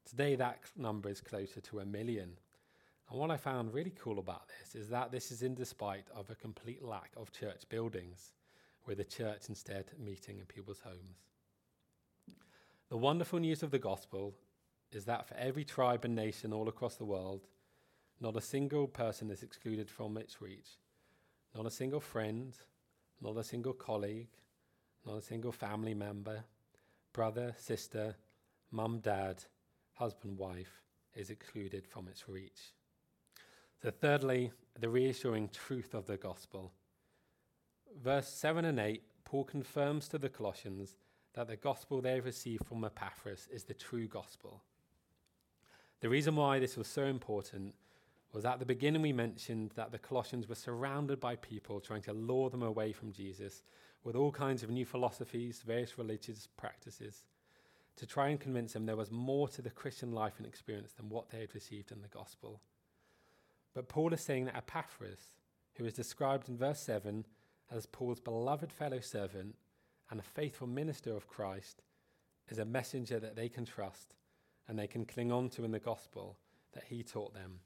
Today, 0.09 0.37
that 0.37 0.61
number 0.76 1.09
is 1.09 1.21
closer 1.21 1.61
to 1.61 1.80
a 1.80 1.85
million. 1.85 2.30
And 3.11 3.18
what 3.18 3.33
I 3.33 3.37
found 3.37 3.75
really 3.75 3.92
cool 3.99 4.21
about 4.21 4.49
this 4.49 4.80
is 4.80 4.88
that 4.90 5.11
this 5.11 5.33
is 5.33 5.42
in 5.42 5.57
despite 5.57 6.07
of 6.14 6.30
a 6.30 6.37
complete 6.37 6.85
lack 6.85 7.11
of 7.16 7.33
church 7.33 7.68
buildings, 7.68 8.35
with 8.87 8.99
the 8.99 9.04
church 9.04 9.49
instead 9.49 9.87
meeting 9.99 10.38
in 10.38 10.45
people's 10.45 10.80
homes. 10.80 11.25
The 12.90 12.97
wonderful 12.97 13.38
news 13.38 13.62
of 13.62 13.71
the 13.71 13.78
gospel 13.78 14.35
is 14.92 15.04
that 15.04 15.28
for 15.28 15.35
every 15.35 15.64
tribe 15.64 16.07
and 16.07 16.14
nation 16.14 16.54
all 16.54 16.68
across 16.68 16.97
the 16.97 17.04
world, 17.04 17.47
not 18.18 18.37
a 18.37 18.40
single 18.40 18.87
person 18.87 19.30
is 19.30 19.42
excluded 19.42 19.90
from 19.90 20.16
its 20.16 20.40
reach. 20.40 20.78
Not 21.54 21.66
a 21.66 21.71
single 21.71 22.00
friend, 22.00 22.57
not 23.21 23.37
a 23.37 23.45
single 23.45 23.75
colleague, 23.75 24.30
not 25.04 25.18
a 25.18 25.23
single 25.23 25.52
family 25.52 25.92
member, 25.92 26.45
brother, 27.12 27.54
sister, 27.59 28.16
mum, 28.71 29.00
dad, 29.00 29.45
husband, 29.95 30.38
wife 30.38 30.83
is 31.14 31.28
excluded 31.28 31.87
from 31.87 32.09
its 32.09 32.26
reach. 32.26 32.73
So, 33.83 33.90
thirdly, 33.90 34.52
the 34.80 34.88
reassuring 34.88 35.50
truth 35.50 35.92
of 35.92 36.07
the 36.07 36.16
gospel. 36.16 36.73
Verse 38.02 38.28
7 38.28 38.64
and 38.64 38.78
8, 38.78 39.02
Paul 39.25 39.45
confirms 39.45 40.09
to 40.09 40.18
the 40.18 40.28
Colossians 40.28 40.97
that 41.38 41.47
the 41.47 41.54
gospel 41.54 42.00
they 42.00 42.18
received 42.18 42.66
from 42.66 42.83
Epaphras 42.83 43.47
is 43.52 43.62
the 43.62 43.73
true 43.73 44.09
gospel. 44.09 44.61
The 46.00 46.09
reason 46.09 46.35
why 46.35 46.59
this 46.59 46.76
was 46.76 46.88
so 46.88 47.04
important 47.04 47.76
was 48.33 48.45
at 48.45 48.59
the 48.59 48.66
beginning 48.66 49.02
we 49.02 49.12
mentioned 49.12 49.71
that 49.76 49.92
the 49.92 50.00
Colossians 50.00 50.49
were 50.49 50.57
surrounded 50.57 51.21
by 51.21 51.37
people 51.37 51.78
trying 51.78 52.02
to 52.02 52.12
lure 52.12 52.50
them 52.50 52.64
away 52.64 52.90
from 52.90 53.12
Jesus 53.12 53.62
with 54.02 54.16
all 54.16 54.33
kinds 54.33 54.64
of 54.64 54.71
new 54.71 54.85
philosophies, 54.85 55.62
various 55.64 55.97
religious 55.97 56.49
practices, 56.57 57.23
to 57.95 58.04
try 58.04 58.30
and 58.30 58.40
convince 58.40 58.73
them 58.73 58.87
there 58.87 58.97
was 58.97 59.12
more 59.12 59.47
to 59.47 59.62
the 59.62 59.71
Christian 59.71 60.11
life 60.11 60.35
and 60.38 60.47
experience 60.47 60.90
than 60.90 61.09
what 61.09 61.30
they 61.30 61.38
had 61.38 61.54
received 61.54 61.92
in 61.92 62.02
the 62.02 62.09
gospel. 62.09 62.61
But 63.75 63.88
Paul 63.88 64.12
is 64.12 64.21
saying 64.21 64.47
that 64.47 64.57
Epaphras, 64.57 65.37
who 65.75 65.85
is 65.85 65.95
described 65.95 66.49
in 66.49 66.59
verse 66.59 66.80
7 66.80 67.26
as 67.71 67.87
Paul's 67.87 68.18
beloved 68.18 68.73
fellow 68.73 68.99
servant 68.99 69.54
and 70.10 70.20
a 70.20 70.24
faithful 70.24 70.66
minister 70.66 71.16
of 71.16 71.28
Christ, 71.28 71.82
is 72.48 72.58
a 72.58 72.64
messenger 72.64 73.20
that 73.20 73.36
they 73.36 73.48
can 73.48 73.64
trust 73.64 74.14
and 74.66 74.78
they 74.78 74.86
can 74.86 75.04
cling 75.04 75.32
on 75.32 75.48
to 75.50 75.64
in 75.64 75.70
the 75.70 75.78
gospel 75.78 76.38
that 76.72 76.84
he 76.88 77.02
taught 77.02 77.34
them. 77.34 77.60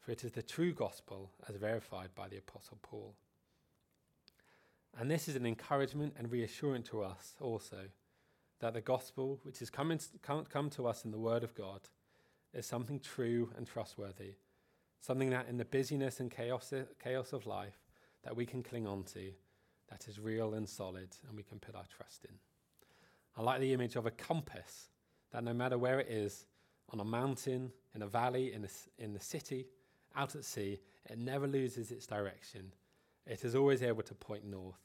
For 0.00 0.12
it 0.12 0.24
is 0.24 0.32
the 0.32 0.42
true 0.42 0.72
gospel 0.72 1.32
as 1.48 1.56
verified 1.56 2.10
by 2.14 2.28
the 2.28 2.38
Apostle 2.38 2.78
Paul. 2.82 3.14
And 4.98 5.10
this 5.10 5.28
is 5.28 5.36
an 5.36 5.46
encouragement 5.46 6.14
and 6.18 6.30
reassurance 6.30 6.88
to 6.88 7.02
us 7.02 7.34
also 7.40 7.88
that 8.60 8.72
the 8.72 8.80
gospel, 8.80 9.38
which 9.42 9.58
has 9.58 9.68
come, 9.68 9.96
come 10.22 10.70
to 10.70 10.86
us 10.86 11.04
in 11.04 11.10
the 11.10 11.18
Word 11.18 11.44
of 11.44 11.54
God, 11.54 11.80
is 12.54 12.64
something 12.64 12.98
true 12.98 13.50
and 13.56 13.66
trustworthy, 13.66 14.34
something 15.00 15.30
that 15.30 15.48
in 15.48 15.58
the 15.58 15.64
busyness 15.64 16.20
and 16.20 16.30
chaos, 16.30 16.72
chaos 17.02 17.34
of 17.34 17.46
life 17.46 17.78
that 18.22 18.34
we 18.34 18.46
can 18.46 18.62
cling 18.62 18.86
on 18.86 19.04
to, 19.04 19.32
that 19.90 20.08
is 20.08 20.18
real 20.18 20.54
and 20.54 20.68
solid, 20.68 21.08
and 21.28 21.36
we 21.36 21.42
can 21.42 21.58
put 21.58 21.74
our 21.74 21.86
trust 21.96 22.24
in. 22.24 22.34
I 23.36 23.42
like 23.42 23.60
the 23.60 23.72
image 23.72 23.96
of 23.96 24.06
a 24.06 24.10
compass 24.10 24.88
that 25.32 25.44
no 25.44 25.52
matter 25.52 25.78
where 25.78 26.00
it 26.00 26.08
is, 26.08 26.46
on 26.92 27.00
a 27.00 27.04
mountain, 27.04 27.72
in 27.94 28.02
a 28.02 28.06
valley, 28.06 28.52
in, 28.52 28.64
a, 28.64 29.02
in 29.02 29.12
the 29.12 29.20
city, 29.20 29.66
out 30.14 30.34
at 30.34 30.44
sea, 30.44 30.80
it 31.10 31.18
never 31.18 31.46
loses 31.46 31.90
its 31.90 32.06
direction. 32.06 32.72
It 33.26 33.44
is 33.44 33.54
always 33.54 33.82
able 33.82 34.02
to 34.04 34.14
point 34.14 34.44
north. 34.44 34.80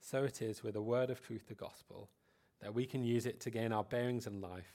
So 0.00 0.24
it 0.24 0.40
is 0.40 0.62
with 0.62 0.74
the 0.74 0.82
word 0.82 1.10
of 1.10 1.20
truth, 1.20 1.48
the 1.48 1.54
gospel, 1.54 2.10
that 2.60 2.74
we 2.74 2.86
can 2.86 3.04
use 3.04 3.26
it 3.26 3.40
to 3.40 3.50
gain 3.50 3.72
our 3.72 3.84
bearings 3.84 4.26
in 4.26 4.40
life, 4.40 4.74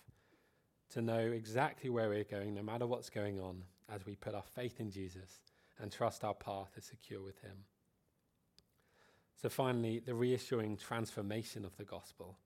to 0.91 1.01
know 1.01 1.19
exactly 1.19 1.89
where 1.89 2.09
we're 2.09 2.23
going, 2.23 2.53
no 2.53 2.61
matter 2.61 2.85
what's 2.85 3.09
going 3.09 3.39
on, 3.39 3.63
as 3.89 4.05
we 4.05 4.15
put 4.15 4.35
our 4.35 4.43
faith 4.55 4.79
in 4.79 4.91
Jesus 4.91 5.41
and 5.79 5.91
trust 5.91 6.23
our 6.23 6.33
path 6.33 6.71
is 6.77 6.85
secure 6.85 7.21
with 7.21 7.41
Him. 7.41 7.57
So, 9.41 9.49
finally, 9.49 9.99
the 9.99 10.13
reassuring 10.13 10.77
transformation 10.77 11.65
of 11.65 11.75
the 11.77 11.83
gospel. 11.83 12.37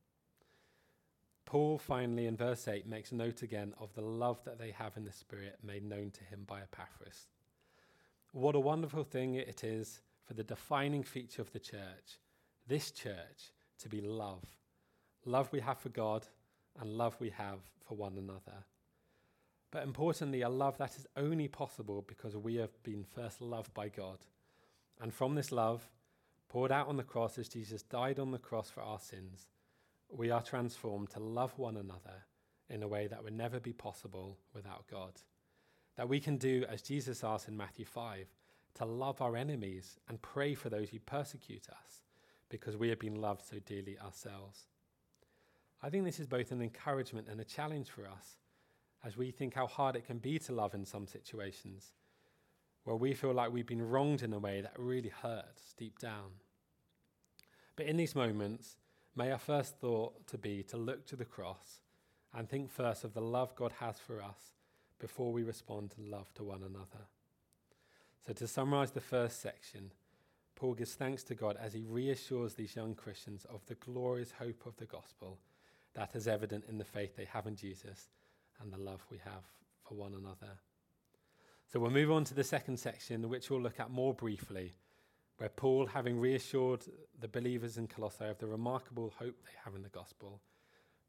Paul 1.45 1.77
finally 1.77 2.25
in 2.25 2.37
verse 2.37 2.67
8 2.67 2.87
makes 2.87 3.11
note 3.11 3.41
again 3.41 3.73
of 3.79 3.93
the 3.93 4.01
love 4.01 4.43
that 4.45 4.57
they 4.57 4.71
have 4.71 4.97
in 4.97 5.03
the 5.03 5.11
Spirit 5.11 5.57
made 5.63 5.83
known 5.83 6.09
to 6.11 6.23
him 6.23 6.43
by 6.47 6.61
Epaphras. 6.61 7.27
What 8.31 8.55
a 8.55 8.59
wonderful 8.59 9.03
thing 9.03 9.35
it 9.35 9.63
is 9.63 10.01
for 10.25 10.33
the 10.33 10.43
defining 10.43 11.03
feature 11.03 11.41
of 11.41 11.51
the 11.51 11.59
church, 11.59 12.19
this 12.67 12.91
church, 12.91 13.51
to 13.79 13.89
be 13.89 14.01
love. 14.01 14.43
Love 15.25 15.49
we 15.51 15.59
have 15.59 15.77
for 15.77 15.89
God 15.89 16.25
and 16.79 16.97
love 16.97 17.15
we 17.19 17.29
have 17.29 17.59
for 17.87 17.95
one 17.95 18.17
another. 18.17 18.63
But 19.69 19.83
importantly, 19.83 20.41
a 20.41 20.49
love 20.49 20.77
that 20.77 20.95
is 20.95 21.05
only 21.15 21.47
possible 21.47 22.03
because 22.07 22.35
we 22.35 22.55
have 22.55 22.81
been 22.83 23.03
first 23.03 23.41
loved 23.41 23.73
by 23.73 23.89
God. 23.89 24.19
And 25.01 25.13
from 25.13 25.35
this 25.35 25.51
love, 25.51 25.87
poured 26.49 26.71
out 26.71 26.87
on 26.87 26.97
the 26.97 27.03
cross 27.03 27.37
as 27.37 27.49
Jesus 27.49 27.81
died 27.81 28.19
on 28.19 28.31
the 28.31 28.37
cross 28.37 28.69
for 28.69 28.81
our 28.81 28.99
sins, 28.99 29.47
we 30.09 30.29
are 30.29 30.41
transformed 30.41 31.09
to 31.11 31.19
love 31.19 31.57
one 31.57 31.77
another 31.77 32.25
in 32.69 32.83
a 32.83 32.87
way 32.87 33.07
that 33.07 33.23
would 33.23 33.33
never 33.33 33.59
be 33.59 33.73
possible 33.73 34.37
without 34.53 34.85
God. 34.89 35.13
That 35.97 36.09
we 36.09 36.19
can 36.19 36.37
do, 36.37 36.65
as 36.69 36.81
Jesus 36.81 37.23
asked 37.23 37.47
in 37.47 37.57
Matthew 37.57 37.85
5, 37.85 38.27
to 38.75 38.85
love 38.85 39.21
our 39.21 39.35
enemies 39.35 39.97
and 40.09 40.21
pray 40.21 40.53
for 40.53 40.69
those 40.69 40.89
who 40.89 40.99
persecute 40.99 41.67
us 41.69 42.03
because 42.49 42.77
we 42.77 42.89
have 42.89 42.99
been 42.99 43.21
loved 43.21 43.45
so 43.45 43.57
dearly 43.65 43.97
ourselves. 43.99 44.67
I 45.81 45.89
think 45.89 46.05
this 46.05 46.19
is 46.19 46.27
both 46.27 46.51
an 46.51 46.61
encouragement 46.61 47.27
and 47.29 47.39
a 47.39 47.45
challenge 47.45 47.89
for 47.89 48.07
us 48.07 48.37
as 49.03 49.17
we 49.17 49.31
think 49.31 49.53
how 49.53 49.67
hard 49.67 49.95
it 49.95 50.05
can 50.05 50.17
be 50.17 50.39
to 50.39 50.51
love 50.51 50.73
in 50.73 50.85
some 50.85 51.07
situations 51.07 51.93
where 52.85 52.95
we 52.95 53.13
feel 53.13 53.33
like 53.33 53.51
we've 53.51 53.67
been 53.67 53.87
wronged 53.87 54.23
in 54.23 54.31
a 54.31 54.39
way 54.39 54.61
that 54.61 54.73
really 54.77 55.11
hurts 55.21 55.73
deep 55.77 55.99
down. 55.99 56.31
But 57.75 57.87
in 57.87 57.97
these 57.97 58.15
moments, 58.15 58.77
May 59.17 59.31
our 59.31 59.37
first 59.37 59.77
thought 59.79 60.27
to 60.27 60.37
be 60.37 60.61
to 60.63 60.77
look 60.77 61.05
to 61.07 61.15
the 61.15 61.23
cross 61.23 61.79
and 62.33 62.49
think 62.49 62.69
first 62.69 63.05
of 63.05 63.13
the 63.13 63.21
love 63.21 63.55
God 63.55 63.71
has 63.79 63.97
for 63.97 64.21
us 64.21 64.51
before 64.99 65.31
we 65.31 65.41
respond 65.41 65.91
to 65.91 66.01
love 66.01 66.33
to 66.33 66.43
one 66.43 66.63
another. 66.63 67.05
So, 68.27 68.33
to 68.33 68.47
summarize 68.47 68.91
the 68.91 68.99
first 68.99 69.41
section, 69.41 69.91
Paul 70.55 70.73
gives 70.73 70.95
thanks 70.95 71.23
to 71.23 71.35
God 71.35 71.55
as 71.61 71.73
he 71.73 71.83
reassures 71.83 72.55
these 72.55 72.75
young 72.75 72.93
Christians 72.93 73.45
of 73.45 73.65
the 73.67 73.75
glorious 73.75 74.31
hope 74.31 74.65
of 74.65 74.75
the 74.75 74.85
gospel 74.85 75.39
that 75.93 76.13
is 76.13 76.27
evident 76.27 76.65
in 76.67 76.77
the 76.77 76.83
faith 76.83 77.15
they 77.15 77.25
have 77.25 77.47
in 77.47 77.55
Jesus 77.55 78.09
and 78.61 78.73
the 78.73 78.77
love 78.77 79.05
we 79.09 79.17
have 79.19 79.43
for 79.87 79.95
one 79.95 80.13
another. 80.13 80.59
So, 81.67 81.79
we'll 81.79 81.91
move 81.91 82.11
on 82.11 82.23
to 82.25 82.33
the 82.33 82.43
second 82.43 82.77
section, 82.79 83.27
which 83.29 83.49
we'll 83.49 83.61
look 83.61 83.79
at 83.79 83.91
more 83.91 84.13
briefly 84.13 84.73
where 85.37 85.49
Paul, 85.49 85.85
having 85.87 86.19
reassured 86.19 86.85
the 87.19 87.27
believers 87.27 87.77
in 87.77 87.87
Colossae 87.87 88.25
of 88.25 88.39
the 88.39 88.47
remarkable 88.47 89.13
hope 89.19 89.35
they 89.43 89.51
have 89.63 89.75
in 89.75 89.83
the 89.83 89.89
gospel, 89.89 90.39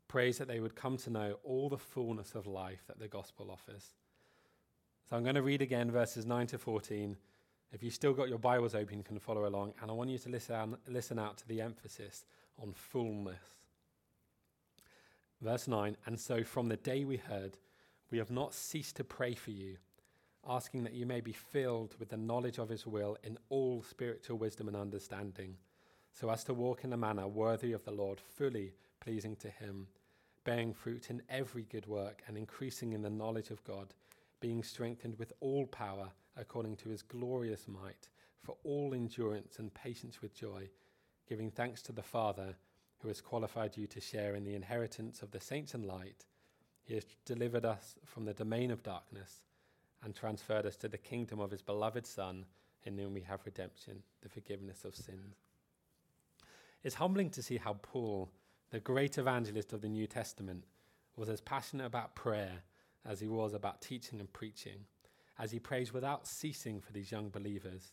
prays 0.08 0.38
that 0.38 0.48
they 0.48 0.60
would 0.60 0.74
come 0.74 0.96
to 0.98 1.10
know 1.10 1.38
all 1.44 1.68
the 1.68 1.78
fullness 1.78 2.34
of 2.34 2.46
life 2.46 2.82
that 2.88 2.98
the 2.98 3.08
gospel 3.08 3.50
offers. 3.50 3.94
So 5.08 5.16
I'm 5.16 5.22
going 5.22 5.36
to 5.36 5.42
read 5.42 5.62
again 5.62 5.90
verses 5.90 6.26
9 6.26 6.48
to 6.48 6.58
14. 6.58 7.16
If 7.72 7.82
you've 7.82 7.94
still 7.94 8.12
got 8.12 8.28
your 8.28 8.38
Bibles 8.38 8.74
open, 8.74 8.98
you 8.98 9.04
can 9.04 9.18
follow 9.18 9.46
along, 9.46 9.74
and 9.80 9.90
I 9.90 9.94
want 9.94 10.10
you 10.10 10.18
to 10.18 10.28
listen, 10.28 10.76
listen 10.88 11.18
out 11.18 11.36
to 11.38 11.48
the 11.48 11.60
emphasis 11.60 12.24
on 12.60 12.72
fullness. 12.72 13.36
Verse 15.40 15.68
9 15.68 15.96
And 16.06 16.18
so 16.18 16.42
from 16.42 16.68
the 16.68 16.76
day 16.76 17.04
we 17.04 17.16
heard, 17.16 17.58
we 18.10 18.18
have 18.18 18.30
not 18.30 18.54
ceased 18.54 18.96
to 18.96 19.04
pray 19.04 19.34
for 19.34 19.50
you 19.50 19.76
asking 20.48 20.84
that 20.84 20.94
you 20.94 21.06
may 21.06 21.20
be 21.20 21.32
filled 21.32 21.94
with 21.98 22.08
the 22.08 22.16
knowledge 22.16 22.58
of 22.58 22.68
his 22.68 22.86
will 22.86 23.16
in 23.22 23.38
all 23.48 23.82
spiritual 23.82 24.38
wisdom 24.38 24.68
and 24.68 24.76
understanding, 24.76 25.56
so 26.12 26.30
as 26.30 26.44
to 26.44 26.54
walk 26.54 26.84
in 26.84 26.92
a 26.92 26.96
manner 26.96 27.26
worthy 27.26 27.72
of 27.72 27.84
the 27.84 27.90
Lord, 27.90 28.20
fully 28.20 28.72
pleasing 29.00 29.36
to 29.36 29.50
him, 29.50 29.88
bearing 30.44 30.72
fruit 30.72 31.10
in 31.10 31.22
every 31.28 31.64
good 31.64 31.86
work 31.86 32.22
and 32.26 32.36
increasing 32.38 32.92
in 32.92 33.02
the 33.02 33.10
knowledge 33.10 33.50
of 33.50 33.64
God, 33.64 33.94
being 34.40 34.62
strengthened 34.62 35.18
with 35.18 35.32
all 35.40 35.66
power 35.66 36.10
according 36.36 36.76
to 36.76 36.88
his 36.88 37.02
glorious 37.02 37.66
might, 37.66 38.08
for 38.42 38.56
all 38.62 38.94
endurance 38.94 39.58
and 39.58 39.74
patience 39.74 40.22
with 40.22 40.34
joy, 40.34 40.68
giving 41.28 41.50
thanks 41.50 41.82
to 41.82 41.92
the 41.92 42.02
Father 42.02 42.54
who 42.98 43.08
has 43.08 43.20
qualified 43.20 43.76
you 43.76 43.86
to 43.86 44.00
share 44.00 44.34
in 44.34 44.44
the 44.44 44.54
inheritance 44.54 45.22
of 45.22 45.30
the 45.30 45.40
saints 45.40 45.74
in 45.74 45.82
light. 45.86 46.24
He 46.84 46.94
has 46.94 47.04
delivered 47.24 47.64
us 47.64 47.96
from 48.04 48.24
the 48.24 48.34
domain 48.34 48.70
of 48.70 48.82
darkness 48.82 49.42
and 50.02 50.14
transferred 50.14 50.66
us 50.66 50.76
to 50.76 50.88
the 50.88 50.98
kingdom 50.98 51.40
of 51.40 51.50
his 51.50 51.62
beloved 51.62 52.06
Son, 52.06 52.44
in 52.84 52.96
whom 52.96 53.14
we 53.14 53.22
have 53.22 53.40
redemption, 53.44 54.02
the 54.22 54.28
forgiveness 54.28 54.84
of 54.84 54.94
sins. 54.94 55.36
It's 56.82 56.94
humbling 56.94 57.30
to 57.30 57.42
see 57.42 57.56
how 57.56 57.74
Paul, 57.82 58.30
the 58.70 58.80
great 58.80 59.18
evangelist 59.18 59.72
of 59.72 59.80
the 59.80 59.88
New 59.88 60.06
Testament, 60.06 60.64
was 61.16 61.28
as 61.28 61.40
passionate 61.40 61.86
about 61.86 62.14
prayer 62.14 62.62
as 63.04 63.20
he 63.20 63.28
was 63.28 63.54
about 63.54 63.80
teaching 63.80 64.20
and 64.20 64.32
preaching, 64.32 64.84
as 65.38 65.50
he 65.50 65.58
prays 65.58 65.92
without 65.92 66.26
ceasing 66.26 66.80
for 66.80 66.92
these 66.92 67.10
young 67.10 67.28
believers, 67.28 67.92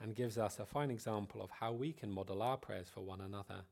and 0.00 0.14
gives 0.14 0.38
us 0.38 0.58
a 0.58 0.64
fine 0.64 0.90
example 0.90 1.42
of 1.42 1.50
how 1.50 1.72
we 1.72 1.92
can 1.92 2.10
model 2.10 2.42
our 2.42 2.56
prayers 2.56 2.88
for 2.88 3.00
one 3.00 3.20
another. 3.20 3.62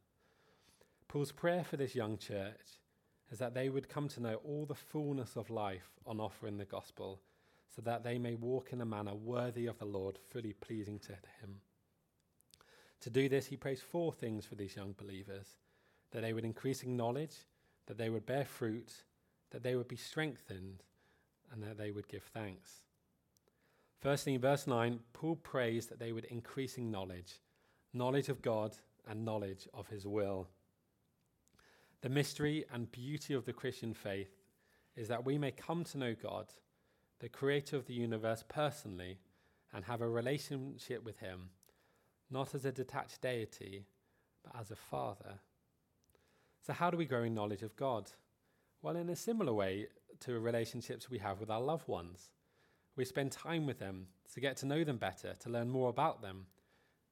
Paul's 1.07 1.33
prayer 1.33 1.65
for 1.65 1.77
this 1.77 1.95
young 1.95 2.19
church 2.19 2.81
is 3.31 3.39
that 3.39 3.55
they 3.55 3.69
would 3.69 3.89
come 3.89 4.09
to 4.09 4.21
know 4.21 4.35
all 4.45 4.67
the 4.67 4.75
fullness 4.75 5.37
of 5.37 5.51
life 5.51 5.91
on 6.07 6.21
offer 6.21 6.47
in 6.47 6.59
the 6.59 6.65
gospel 6.65 7.21
so 7.75 7.83
that 7.83 8.03
they 8.03 8.19
may 8.19 8.35
walk 8.35 8.73
in 8.73 8.81
a 8.81 8.87
manner 8.87 9.15
worthy 9.15 9.67
of 9.67 9.79
the 9.79 9.85
Lord, 9.85 10.19
fully 10.31 10.53
pleasing 10.53 10.99
to 11.01 11.13
him. 11.13 11.61
To 13.03 13.11
do 13.11 13.29
this, 13.29 13.47
he 13.47 13.57
prays 13.57 13.81
four 13.81 14.13
things 14.13 14.45
for 14.45 14.55
these 14.55 14.77
young 14.77 14.95
believers 14.99 15.47
that 16.11 16.23
they 16.23 16.33
would 16.33 16.45
increase 16.45 16.83
in 16.83 16.97
knowledge, 16.97 17.37
that 17.87 17.99
they 17.99 18.09
would 18.09 18.27
bear 18.27 18.45
fruit, 18.45 18.93
that 19.51 19.63
they 19.63 19.77
would 19.77 19.89
be 19.89 19.97
strengthened, 19.97 20.83
and 21.53 21.63
that 21.63 21.79
they 21.79 21.91
would 21.91 22.09
give 22.09 22.23
thanks. 22.23 22.83
Firstly, 24.01 24.35
in 24.35 24.41
verse 24.41 24.67
9, 24.67 25.01
Paul 25.13 25.37
prays 25.37 25.87
that 25.87 25.99
they 25.99 26.13
would 26.13 26.25
increase 26.27 26.79
in 26.79 26.91
knowledge, 26.91 27.41
knowledge 27.93 28.29
of 28.29 28.43
God 28.43 28.77
and 29.09 29.25
knowledge 29.25 29.69
of 29.75 29.89
his 29.89 30.07
will. 30.07 30.49
The 32.01 32.09
mystery 32.09 32.65
and 32.73 32.91
beauty 32.93 33.35
of 33.35 33.45
the 33.45 33.53
Christian 33.53 33.93
faith 33.93 34.31
is 34.95 35.09
that 35.09 35.25
we 35.25 35.37
may 35.37 35.51
come 35.51 35.85
to 35.85 35.99
know 35.99 36.15
God 36.15 36.47
the 37.21 37.29
creator 37.29 37.77
of 37.77 37.87
the 37.87 37.95
universe 37.95 38.45
personally, 38.49 39.19
and 39.73 39.85
have 39.85 40.01
a 40.01 40.09
relationship 40.09 41.05
with 41.05 41.19
Him, 41.19 41.51
not 42.31 42.55
as 42.55 42.65
a 42.65 42.73
detached 42.73 43.21
deity, 43.21 43.85
but 44.43 44.59
as 44.59 44.71
a 44.71 44.77
Father. 44.77 45.41
So, 46.67 46.73
how 46.73 46.91
do 46.91 46.97
we 46.97 47.07
grow 47.07 47.23
in 47.25 47.35
knowledge 47.35 47.63
of 47.63 47.77
God? 47.77 48.11
Well, 48.83 48.97
in 48.97 49.09
a 49.09 49.17
similar 49.17 49.53
way 49.53 49.89
to 50.21 50.39
relationships 50.39 51.11
we 51.11 51.19
have 51.19 51.41
with 51.41 51.51
our 51.51 51.61
loved 51.61 51.89
ones. 51.89 52.31
We 52.97 53.05
spend 53.05 53.33
time 53.33 53.67
with 53.67 53.79
them 53.79 54.07
to 54.35 54.41
get 54.41 54.57
to 54.59 54.67
know 54.67 54.85
them 54.85 54.97
better, 54.97 55.35
to 55.41 55.51
learn 55.51 55.69
more 55.69 55.89
about 55.89 56.23
them. 56.23 56.47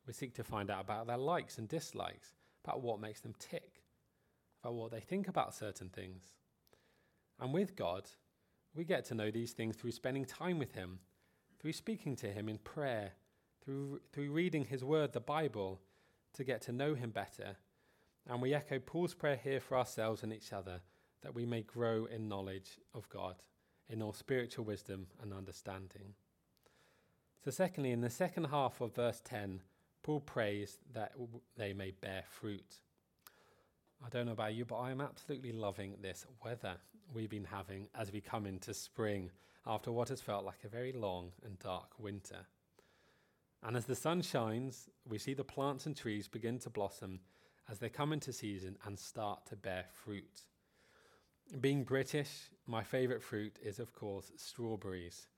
We 0.07 0.13
seek 0.13 0.35
to 0.35 0.45
find 0.45 0.71
out 0.71 0.81
about 0.81 1.07
their 1.07 1.17
likes 1.17 1.59
and 1.59 1.69
dislikes, 1.69 2.35
about 2.65 2.83
what 2.83 3.01
makes 3.01 3.21
them 3.21 3.35
tick, 3.39 3.83
about 4.63 4.75
what 4.75 4.91
they 4.91 5.01
think 5.01 5.29
about 5.29 5.55
certain 5.55 5.89
things. 5.89 6.35
And 7.41 7.53
with 7.53 7.77
God, 7.77 8.09
we 8.77 8.85
get 8.85 9.05
to 9.07 9.15
know 9.15 9.31
these 9.31 9.53
things 9.53 9.77
through 9.77 9.93
spending 9.93 10.25
time 10.25 10.59
with 10.59 10.73
Him, 10.73 11.01
through 11.59 11.73
speaking 11.73 12.17
to 12.17 12.29
Him 12.31 12.49
in 12.49 12.59
prayer, 12.59 13.13
through, 13.65 14.01
through 14.13 14.31
reading 14.31 14.65
His 14.65 14.85
Word, 14.85 15.13
the 15.13 15.21
Bible, 15.21 15.81
to 16.35 16.45
get 16.45 16.63
to 16.63 16.73
know 16.73 16.95
Him 16.95 17.11
better. 17.11 17.57
And 18.29 18.43
we 18.43 18.55
echo 18.55 18.79
Paul's 18.79 19.15
prayer 19.15 19.41
here 19.43 19.61
for 19.61 19.79
ourselves 19.79 20.23
and 20.23 20.33
each 20.33 20.53
other 20.53 20.81
that 21.23 21.35
we 21.35 21.47
may 21.47 21.63
grow 21.63 22.05
in 22.05 22.29
knowledge 22.29 22.79
of 22.95 23.09
God, 23.09 23.37
in 23.89 24.03
all 24.03 24.13
spiritual 24.13 24.65
wisdom 24.65 25.07
and 25.23 25.33
understanding. 25.33 26.15
So, 27.45 27.51
secondly, 27.51 27.93
in 27.93 28.01
the 28.01 28.11
second 28.11 28.45
half 28.45 28.81
of 28.81 28.95
verse 28.95 29.21
10, 29.25 29.63
Paul 30.03 30.21
prays 30.21 30.79
that 30.93 31.13
they 31.57 31.73
may 31.73 31.93
bear 31.93 32.23
fruit. 32.29 32.81
I 34.05 34.09
don't 34.09 34.27
know 34.27 34.33
about 34.33 34.55
you, 34.55 34.65
but 34.65 34.77
I 34.77 34.91
am 34.91 35.01
absolutely 35.01 35.53
loving 35.53 35.97
this 36.01 36.27
weather 36.45 36.77
we've 37.13 37.31
been 37.31 37.45
having 37.45 37.89
as 37.95 38.13
we 38.13 38.21
come 38.21 38.47
into 38.47 38.75
spring 38.75 39.31
after 39.67 39.91
what 39.91 40.09
has 40.11 40.21
felt 40.21 40.45
like 40.45 40.65
a 40.65 40.69
very 40.69 40.93
long 40.93 41.33
and 41.45 41.59
dark 41.59 41.99
winter. 41.99 42.47
And 43.63 43.77
as 43.77 43.87
the 43.87 43.97
sun 43.97 44.23
shines, 44.23 44.89
we 45.09 45.19
see 45.19 45.35
the 45.35 45.45
plants 45.45 45.87
and 45.87 45.97
trees 45.97 46.29
begin 46.29 46.59
to 46.61 46.71
blossom 46.71 47.21
as 47.69 47.79
they 47.79 47.89
come 47.89 48.13
into 48.13 48.33
season 48.33 48.77
and 48.85 48.99
start 48.99 49.47
to 49.47 49.57
bear 49.57 49.85
fruit. 49.93 50.43
Being 51.61 51.85
British, 51.85 52.51
my 52.67 52.83
favourite 52.83 53.23
fruit 53.23 53.59
is, 53.63 53.79
of 53.79 53.93
course, 53.93 54.31
strawberries. 54.37 55.29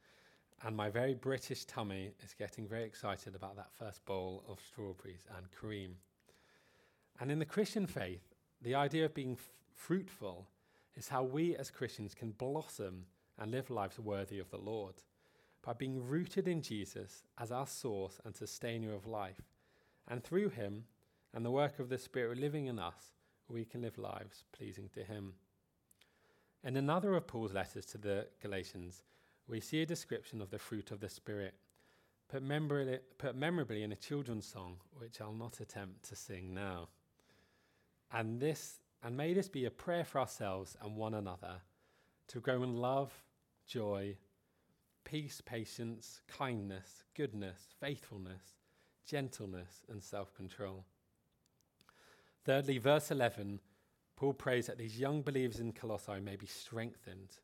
And 0.63 0.77
my 0.77 0.91
very 0.91 1.15
British 1.15 1.65
tummy 1.65 2.13
is 2.23 2.35
getting 2.35 2.67
very 2.67 2.85
excited 2.85 3.35
about 3.35 3.57
that 3.57 3.73
first 3.79 4.05
bowl 4.05 4.45
of 4.49 4.59
strawberries 4.61 5.27
and 5.37 5.51
cream. 5.53 5.97
And 7.21 7.31
in 7.31 7.39
the 7.39 7.45
Christian 7.45 7.87
faith, 7.87 8.35
the 8.63 8.75
idea 8.75 9.05
of 9.05 9.15
being 9.15 9.33
f- 9.33 9.51
fruitful 9.75 10.49
is 10.97 11.09
how 11.09 11.23
we 11.23 11.57
as 11.57 11.71
Christians 11.71 12.15
can 12.15 12.33
blossom 12.33 13.07
and 13.39 13.51
live 13.51 13.71
lives 13.71 13.99
worthy 13.99 14.39
of 14.39 14.51
the 14.51 14.59
Lord 14.59 14.95
by 15.63 15.73
being 15.73 16.05
rooted 16.07 16.49
in 16.49 16.63
Jesus 16.63 17.25
as 17.39 17.53
our 17.53 17.67
source 17.67 18.21
and 18.25 18.35
sustainer 18.35 18.95
of 18.95 19.07
life. 19.07 19.43
And 20.09 20.25
through 20.25 20.51
him 20.51 20.85
and 21.35 21.45
the 21.45 21.51
work 21.51 21.79
of 21.79 21.89
the 21.89 21.99
Spirit 21.99 22.39
living 22.39 22.67
in 22.67 22.79
us, 22.79 23.13
we 23.49 23.65
can 23.65 23.83
live 23.83 23.99
lives 23.99 24.45
pleasing 24.53 24.89
to 24.95 25.05
him. 25.05 25.35
In 26.65 26.77
another 26.77 27.15
of 27.15 27.27
Paul's 27.27 27.53
letters 27.53 27.87
to 27.87 27.99
the 27.99 28.27
Galatians, 28.43 29.03
we 29.47 29.61
see 29.61 29.83
a 29.83 29.87
description 29.87 30.43
of 30.43 30.51
the 30.51 30.59
fruit 30.59 30.91
of 30.91 31.01
the 31.01 31.09
Spirit, 31.09 31.55
put, 32.29 32.43
memorably, 32.43 32.99
put 33.17 33.37
memorably 33.37 33.83
in 33.83 33.93
a 33.93 33.97
children's 33.97 34.47
song, 34.47 34.77
which 34.99 35.21
I'll 35.21 35.33
not 35.33 35.61
attempt 35.61 36.09
to 36.09 36.17
sing 36.17 36.53
now. 36.53 36.89
And 38.13 38.41
this 38.41 38.81
and 39.03 39.17
may 39.17 39.33
this 39.33 39.49
be 39.49 39.65
a 39.65 39.71
prayer 39.71 40.05
for 40.05 40.21
ourselves 40.21 40.77
and 40.83 40.97
one 40.97 41.15
another 41.15 41.63
to 42.29 42.41
grow 42.41 42.63
in 42.63 42.77
love, 42.77 43.13
joy, 43.67 44.17
peace, 45.05 45.41
patience, 45.41 46.21
kindness, 46.27 47.05
goodness, 47.15 47.75
faithfulness, 47.81 48.43
gentleness, 49.07 49.85
and 49.89 50.03
self 50.03 50.35
control. 50.35 50.85
Thirdly, 52.45 52.79
verse 52.79 53.11
11, 53.11 53.61
Paul 54.17 54.33
prays 54.33 54.67
that 54.67 54.79
these 54.79 54.99
young 54.99 55.23
believers 55.23 55.61
in 55.61 55.73
Colossae 55.73 56.21
may 56.21 56.37
be 56.37 56.47
strengthened. 56.47 57.37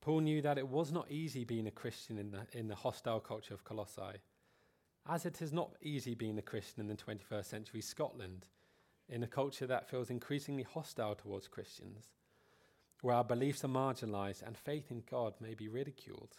Paul 0.00 0.20
knew 0.20 0.42
that 0.42 0.58
it 0.58 0.66
was 0.66 0.90
not 0.90 1.10
easy 1.10 1.44
being 1.44 1.68
a 1.68 1.70
Christian 1.70 2.18
in 2.18 2.32
the, 2.32 2.46
in 2.52 2.66
the 2.66 2.74
hostile 2.74 3.20
culture 3.20 3.54
of 3.54 3.64
Colossae, 3.64 4.20
as 5.08 5.24
it 5.24 5.40
is 5.40 5.52
not 5.52 5.76
easy 5.80 6.14
being 6.14 6.38
a 6.38 6.42
Christian 6.42 6.80
in 6.80 6.88
the 6.88 6.96
21st 6.96 7.44
century 7.44 7.80
Scotland 7.80 8.46
in 9.08 9.22
a 9.22 9.26
culture 9.26 9.66
that 9.66 9.88
feels 9.88 10.10
increasingly 10.10 10.62
hostile 10.62 11.14
towards 11.14 11.48
Christians, 11.48 12.10
where 13.00 13.14
our 13.14 13.24
beliefs 13.24 13.64
are 13.64 13.68
marginalized 13.68 14.42
and 14.42 14.56
faith 14.56 14.90
in 14.90 15.02
God 15.10 15.34
may 15.40 15.54
be 15.54 15.68
ridiculed. 15.68 16.38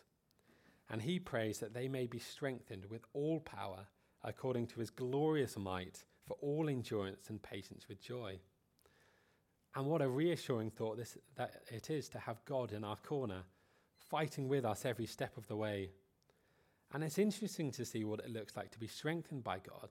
And 0.89 1.02
he 1.02 1.19
prays 1.19 1.60
that 1.60 1.73
they 1.73 1.88
may 1.88 2.08
be 2.08 2.19
strengthened 2.19 2.86
with 2.89 3.06
all 3.13 3.39
power 3.39 3.88
according 4.23 4.67
to 4.67 4.80
his 4.80 4.89
glorious 4.89 5.58
might 5.58 6.04
for 6.26 6.38
all 6.41 6.69
endurance 6.69 7.30
and 7.30 7.41
patience 7.41 7.88
with 7.88 8.02
joy. 8.02 8.39
And 9.76 9.86
what 9.88 10.02
a 10.02 10.08
reassuring 10.08 10.71
thought 10.71 10.97
this, 10.97 11.17
that 11.36 11.63
it 11.69 11.89
is 11.89 12.08
to 12.10 12.19
have 12.19 12.45
God 12.45 12.71
in 12.71 12.84
our 12.84 12.95
corner, 12.97 13.43
fighting 13.97 14.47
with 14.47 14.65
us 14.65 14.86
every 14.86 15.08
step 15.08 15.36
of 15.36 15.47
the 15.47 15.56
way. 15.56 15.89
And 16.93 17.04
it's 17.04 17.17
interesting 17.17 17.71
to 17.71 17.86
see 17.86 18.04
what 18.04 18.19
it 18.19 18.32
looks 18.32 18.56
like 18.56 18.71
to 18.71 18.80
be 18.80 18.88
strengthened 18.88 19.43
by 19.43 19.58
God 19.58 19.89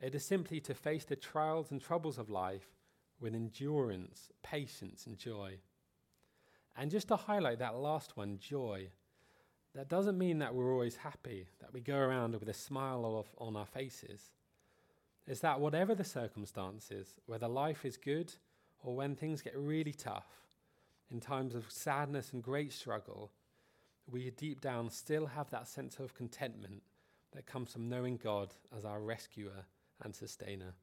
it 0.00 0.14
is 0.14 0.24
simply 0.24 0.60
to 0.60 0.74
face 0.74 1.04
the 1.04 1.16
trials 1.16 1.70
and 1.70 1.80
troubles 1.80 2.18
of 2.18 2.30
life 2.30 2.74
with 3.20 3.34
endurance, 3.34 4.30
patience, 4.42 5.06
and 5.06 5.18
joy. 5.18 5.58
And 6.76 6.90
just 6.90 7.08
to 7.08 7.16
highlight 7.16 7.58
that 7.58 7.76
last 7.76 8.16
one, 8.16 8.38
joy, 8.38 8.88
that 9.74 9.88
doesn't 9.88 10.18
mean 10.18 10.38
that 10.38 10.54
we're 10.54 10.72
always 10.72 10.96
happy, 10.96 11.46
that 11.60 11.72
we 11.72 11.80
go 11.80 11.96
around 11.96 12.34
with 12.38 12.48
a 12.48 12.54
smile 12.54 13.26
on 13.38 13.56
our 13.56 13.66
faces. 13.66 14.32
It's 15.26 15.40
that 15.40 15.60
whatever 15.60 15.94
the 15.94 16.04
circumstances, 16.04 17.16
whether 17.26 17.46
life 17.46 17.84
is 17.84 17.96
good 17.96 18.32
or 18.82 18.96
when 18.96 19.14
things 19.14 19.42
get 19.42 19.56
really 19.56 19.92
tough, 19.92 20.26
in 21.10 21.20
times 21.20 21.54
of 21.54 21.70
sadness 21.70 22.32
and 22.32 22.42
great 22.42 22.72
struggle, 22.72 23.30
we 24.10 24.30
deep 24.30 24.60
down 24.60 24.90
still 24.90 25.26
have 25.26 25.50
that 25.50 25.68
sense 25.68 25.98
of 25.98 26.14
contentment 26.14 26.82
that 27.32 27.46
comes 27.46 27.72
from 27.72 27.88
knowing 27.88 28.16
God 28.16 28.54
as 28.76 28.84
our 28.84 29.00
rescuer 29.00 29.66
and 30.02 30.14
sustainer. 30.14 30.74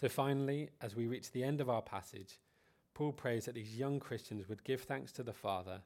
So 0.00 0.08
finally, 0.08 0.70
as 0.80 0.96
we 0.96 1.06
reach 1.06 1.30
the 1.30 1.44
end 1.44 1.60
of 1.60 1.68
our 1.68 1.82
passage, 1.82 2.38
Paul 2.94 3.12
prays 3.12 3.44
that 3.44 3.54
these 3.54 3.76
young 3.76 4.00
Christians 4.00 4.48
would 4.48 4.64
give 4.64 4.82
thanks 4.82 5.12
to 5.12 5.22
the 5.22 5.32
Father 5.32 5.80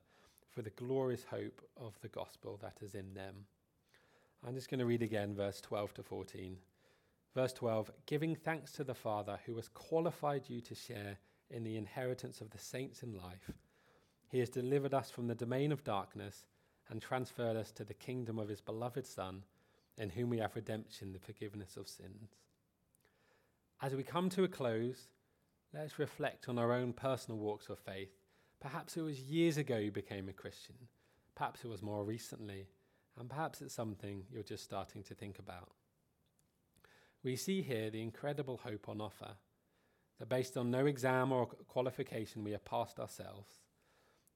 for 0.50 0.62
the 0.62 0.70
glorious 0.70 1.24
hope 1.24 1.60
of 1.76 1.98
the 2.00 2.08
gospel 2.08 2.58
that 2.62 2.78
is 2.80 2.94
in 2.94 3.14
them. 3.14 3.46
I'm 4.46 4.54
just 4.54 4.70
going 4.70 4.80
to 4.80 4.86
read 4.86 5.02
again 5.02 5.34
verse 5.34 5.60
12 5.60 5.94
to 5.94 6.02
14. 6.02 6.56
Verse 7.34 7.52
12 7.52 7.90
Giving 8.06 8.36
thanks 8.36 8.72
to 8.72 8.84
the 8.84 8.94
Father 8.94 9.38
who 9.46 9.56
has 9.56 9.68
qualified 9.68 10.48
you 10.48 10.60
to 10.60 10.74
share 10.74 11.18
in 11.50 11.64
the 11.64 11.76
inheritance 11.76 12.40
of 12.40 12.50
the 12.50 12.58
saints 12.58 13.02
in 13.02 13.16
life, 13.16 13.50
he 14.28 14.38
has 14.38 14.48
delivered 14.48 14.94
us 14.94 15.10
from 15.10 15.26
the 15.26 15.34
domain 15.34 15.72
of 15.72 15.84
darkness 15.84 16.46
and 16.88 17.00
transferred 17.00 17.56
us 17.56 17.72
to 17.72 17.84
the 17.84 17.94
kingdom 17.94 18.38
of 18.38 18.48
his 18.48 18.60
beloved 18.60 19.06
Son 19.06 19.42
in 19.98 20.10
whom 20.10 20.30
we 20.30 20.38
have 20.38 20.56
redemption, 20.56 21.12
the 21.12 21.18
forgiveness 21.18 21.76
of 21.76 21.88
sins. 21.88 22.30
As 23.80 23.94
we 23.94 24.02
come 24.02 24.28
to 24.30 24.44
a 24.44 24.48
close, 24.48 25.08
let's 25.72 25.98
reflect 25.98 26.48
on 26.48 26.58
our 26.58 26.72
own 26.72 26.92
personal 26.92 27.38
walks 27.38 27.68
of 27.68 27.78
faith. 27.78 28.10
Perhaps 28.60 28.96
it 28.96 29.02
was 29.02 29.20
years 29.20 29.56
ago 29.56 29.76
you 29.76 29.92
became 29.92 30.28
a 30.28 30.32
Christian, 30.32 30.76
perhaps 31.34 31.64
it 31.64 31.68
was 31.68 31.82
more 31.82 32.04
recently, 32.04 32.66
and 33.18 33.28
perhaps 33.28 33.60
it's 33.60 33.74
something 33.74 34.24
you're 34.32 34.42
just 34.42 34.64
starting 34.64 35.02
to 35.04 35.14
think 35.14 35.38
about. 35.38 35.70
We 37.22 37.36
see 37.36 37.62
here 37.62 37.90
the 37.90 38.02
incredible 38.02 38.60
hope 38.64 38.88
on 38.88 39.00
offer 39.00 39.36
that 40.18 40.28
based 40.28 40.56
on 40.56 40.70
no 40.70 40.86
exam 40.86 41.32
or 41.32 41.46
qualification 41.46 42.44
we 42.44 42.52
have 42.52 42.64
passed 42.64 43.00
ourselves, 43.00 43.60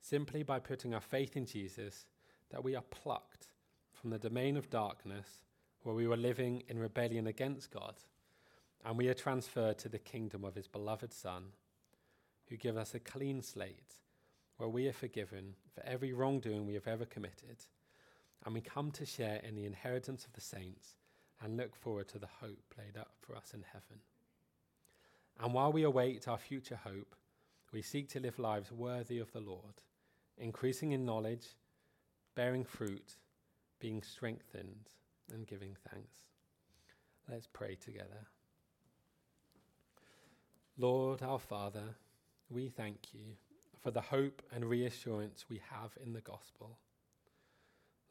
simply 0.01 0.43
by 0.43 0.59
putting 0.59 0.95
our 0.95 1.01
faith 1.01 1.37
in 1.37 1.47
Jesus, 1.47 2.07
that 2.51 2.65
we 2.65 2.75
are 2.75 2.83
plucked 2.83 3.49
from 3.93 4.11
the 4.11 4.19
domain 4.19 4.57
of 4.57 4.71
darkness 4.71 5.45
where 5.89 5.97
we 5.97 6.07
were 6.07 6.19
living 6.19 6.63
in 6.69 6.79
rebellion 6.79 7.27
against 7.27 7.71
God, 7.71 7.95
and 8.85 8.99
we 8.99 9.09
are 9.09 9.15
transferred 9.15 9.79
to 9.79 9.89
the 9.89 9.99
kingdom 9.99 10.45
of 10.45 10.55
his 10.55 10.69
beloved 10.69 11.15
Son, 11.15 11.45
who 12.51 12.59
gives 12.59 12.77
us 12.77 12.95
a 12.95 13.01
clean 13.01 13.41
slate, 13.41 13.95
where 14.59 14.69
we 14.69 14.87
are 14.87 14.93
forgiven 14.93 15.55
for 15.75 15.83
every 15.87 16.13
wrongdoing 16.13 16.67
we 16.67 16.75
have 16.75 16.87
ever 16.87 17.07
committed, 17.07 17.65
and 18.45 18.53
we 18.53 18.61
come 18.61 18.91
to 18.91 19.07
share 19.07 19.37
in 19.37 19.55
the 19.55 19.65
inheritance 19.65 20.27
of 20.27 20.35
the 20.35 20.43
saints 20.43 20.97
and 21.41 21.57
look 21.57 21.75
forward 21.75 22.07
to 22.09 22.19
the 22.19 22.29
hope 22.39 22.75
laid 22.77 22.99
up 22.99 23.13
for 23.23 23.35
us 23.35 23.55
in 23.55 23.65
heaven. 23.73 24.03
And 25.41 25.55
while 25.55 25.73
we 25.73 25.85
await 25.85 26.29
our 26.29 26.37
future 26.37 26.81
hope, 26.85 27.15
we 27.73 27.81
seek 27.81 28.11
to 28.11 28.21
live 28.21 28.39
lives 28.39 28.71
worthy 28.71 29.21
of 29.21 29.33
the 29.33 29.41
Lord, 29.41 29.81
increasing 30.37 30.93
in 30.93 31.07
knowledge, 31.07 31.47
bearing 32.35 32.67
fruit, 32.67 33.17
being 33.81 34.03
strengthened 34.03 34.91
and 35.33 35.47
giving 35.47 35.77
thanks. 35.91 36.17
Let's 37.31 37.47
pray 37.47 37.75
together. 37.75 38.27
Lord, 40.79 41.23
our 41.23 41.39
Father, 41.39 41.97
we 42.51 42.69
thank 42.69 43.13
you 43.13 43.37
for 43.83 43.91
the 43.91 44.01
hope 44.01 44.43
and 44.53 44.65
reassurance 44.65 45.47
we 45.49 45.61
have 45.71 45.91
in 46.05 46.13
the 46.13 46.21
gospel. 46.21 46.79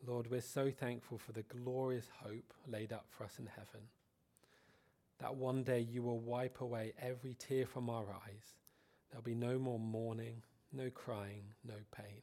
Lord, 0.06 0.30
we're 0.30 0.42
so 0.42 0.70
thankful 0.70 1.18
for 1.18 1.32
the 1.32 1.44
glorious 1.44 2.10
hope 2.24 2.54
laid 2.68 2.94
up 2.94 3.06
for 3.10 3.24
us 3.24 3.40
in 3.40 3.48
heaven. 3.48 3.88
That 5.20 5.36
one 5.36 5.64
day 5.64 5.80
you 5.80 6.04
will 6.04 6.20
wipe 6.20 6.62
away 6.62 6.94
every 7.02 7.34
tear 7.34 7.66
from 7.66 7.90
our 7.90 8.06
eyes. 8.06 8.56
There'll 9.10 9.24
be 9.24 9.34
no 9.34 9.58
more 9.58 9.80
mourning, 9.80 10.44
no 10.72 10.90
crying, 10.90 11.46
no 11.66 11.76
pain. 11.96 12.22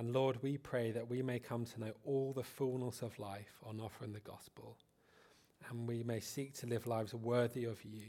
And 0.00 0.14
Lord, 0.14 0.42
we 0.42 0.56
pray 0.56 0.92
that 0.92 1.10
we 1.10 1.20
may 1.20 1.38
come 1.38 1.66
to 1.66 1.78
know 1.80 1.92
all 2.06 2.32
the 2.32 2.42
fullness 2.42 3.02
of 3.02 3.18
life 3.18 3.60
on 3.66 3.82
offer 3.82 4.02
in 4.02 4.14
the 4.14 4.20
gospel, 4.20 4.78
and 5.68 5.86
we 5.86 6.02
may 6.02 6.20
seek 6.20 6.54
to 6.54 6.66
live 6.66 6.86
lives 6.86 7.12
worthy 7.12 7.66
of 7.66 7.84
you, 7.84 8.06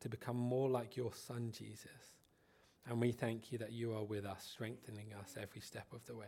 to 0.00 0.08
become 0.08 0.38
more 0.38 0.70
like 0.70 0.96
your 0.96 1.12
Son, 1.12 1.52
Jesus. 1.52 1.90
And 2.88 3.02
we 3.02 3.12
thank 3.12 3.52
you 3.52 3.58
that 3.58 3.72
you 3.72 3.92
are 3.92 4.02
with 4.02 4.24
us, 4.24 4.48
strengthening 4.50 5.12
us 5.20 5.36
every 5.38 5.60
step 5.60 5.92
of 5.92 6.02
the 6.06 6.16
way. 6.16 6.24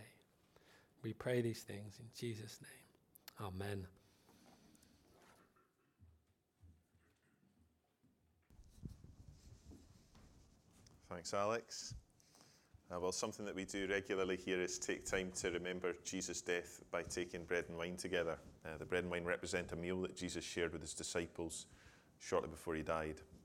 We 1.02 1.14
pray 1.14 1.40
these 1.40 1.62
things 1.62 1.96
in 1.98 2.06
Jesus' 2.14 2.60
name. 2.60 3.48
Amen. 3.48 3.86
Thanks, 11.08 11.32
Alex. 11.32 11.94
Uh, 12.90 12.98
well, 12.98 13.12
something 13.12 13.44
that 13.44 13.54
we 13.54 13.66
do 13.66 13.86
regularly 13.86 14.36
here 14.36 14.62
is 14.62 14.78
take 14.78 15.04
time 15.04 15.30
to 15.36 15.50
remember 15.50 15.92
Jesus' 16.04 16.40
death 16.40 16.82
by 16.90 17.02
taking 17.02 17.44
bread 17.44 17.66
and 17.68 17.76
wine 17.76 17.96
together. 17.96 18.38
Uh, 18.64 18.78
the 18.78 18.84
bread 18.86 19.04
and 19.04 19.10
wine 19.10 19.24
represent 19.24 19.72
a 19.72 19.76
meal 19.76 20.00
that 20.00 20.16
Jesus 20.16 20.42
shared 20.42 20.72
with 20.72 20.80
his 20.80 20.94
disciples 20.94 21.66
shortly 22.18 22.48
before 22.48 22.74
he 22.74 22.82
died. 22.82 23.20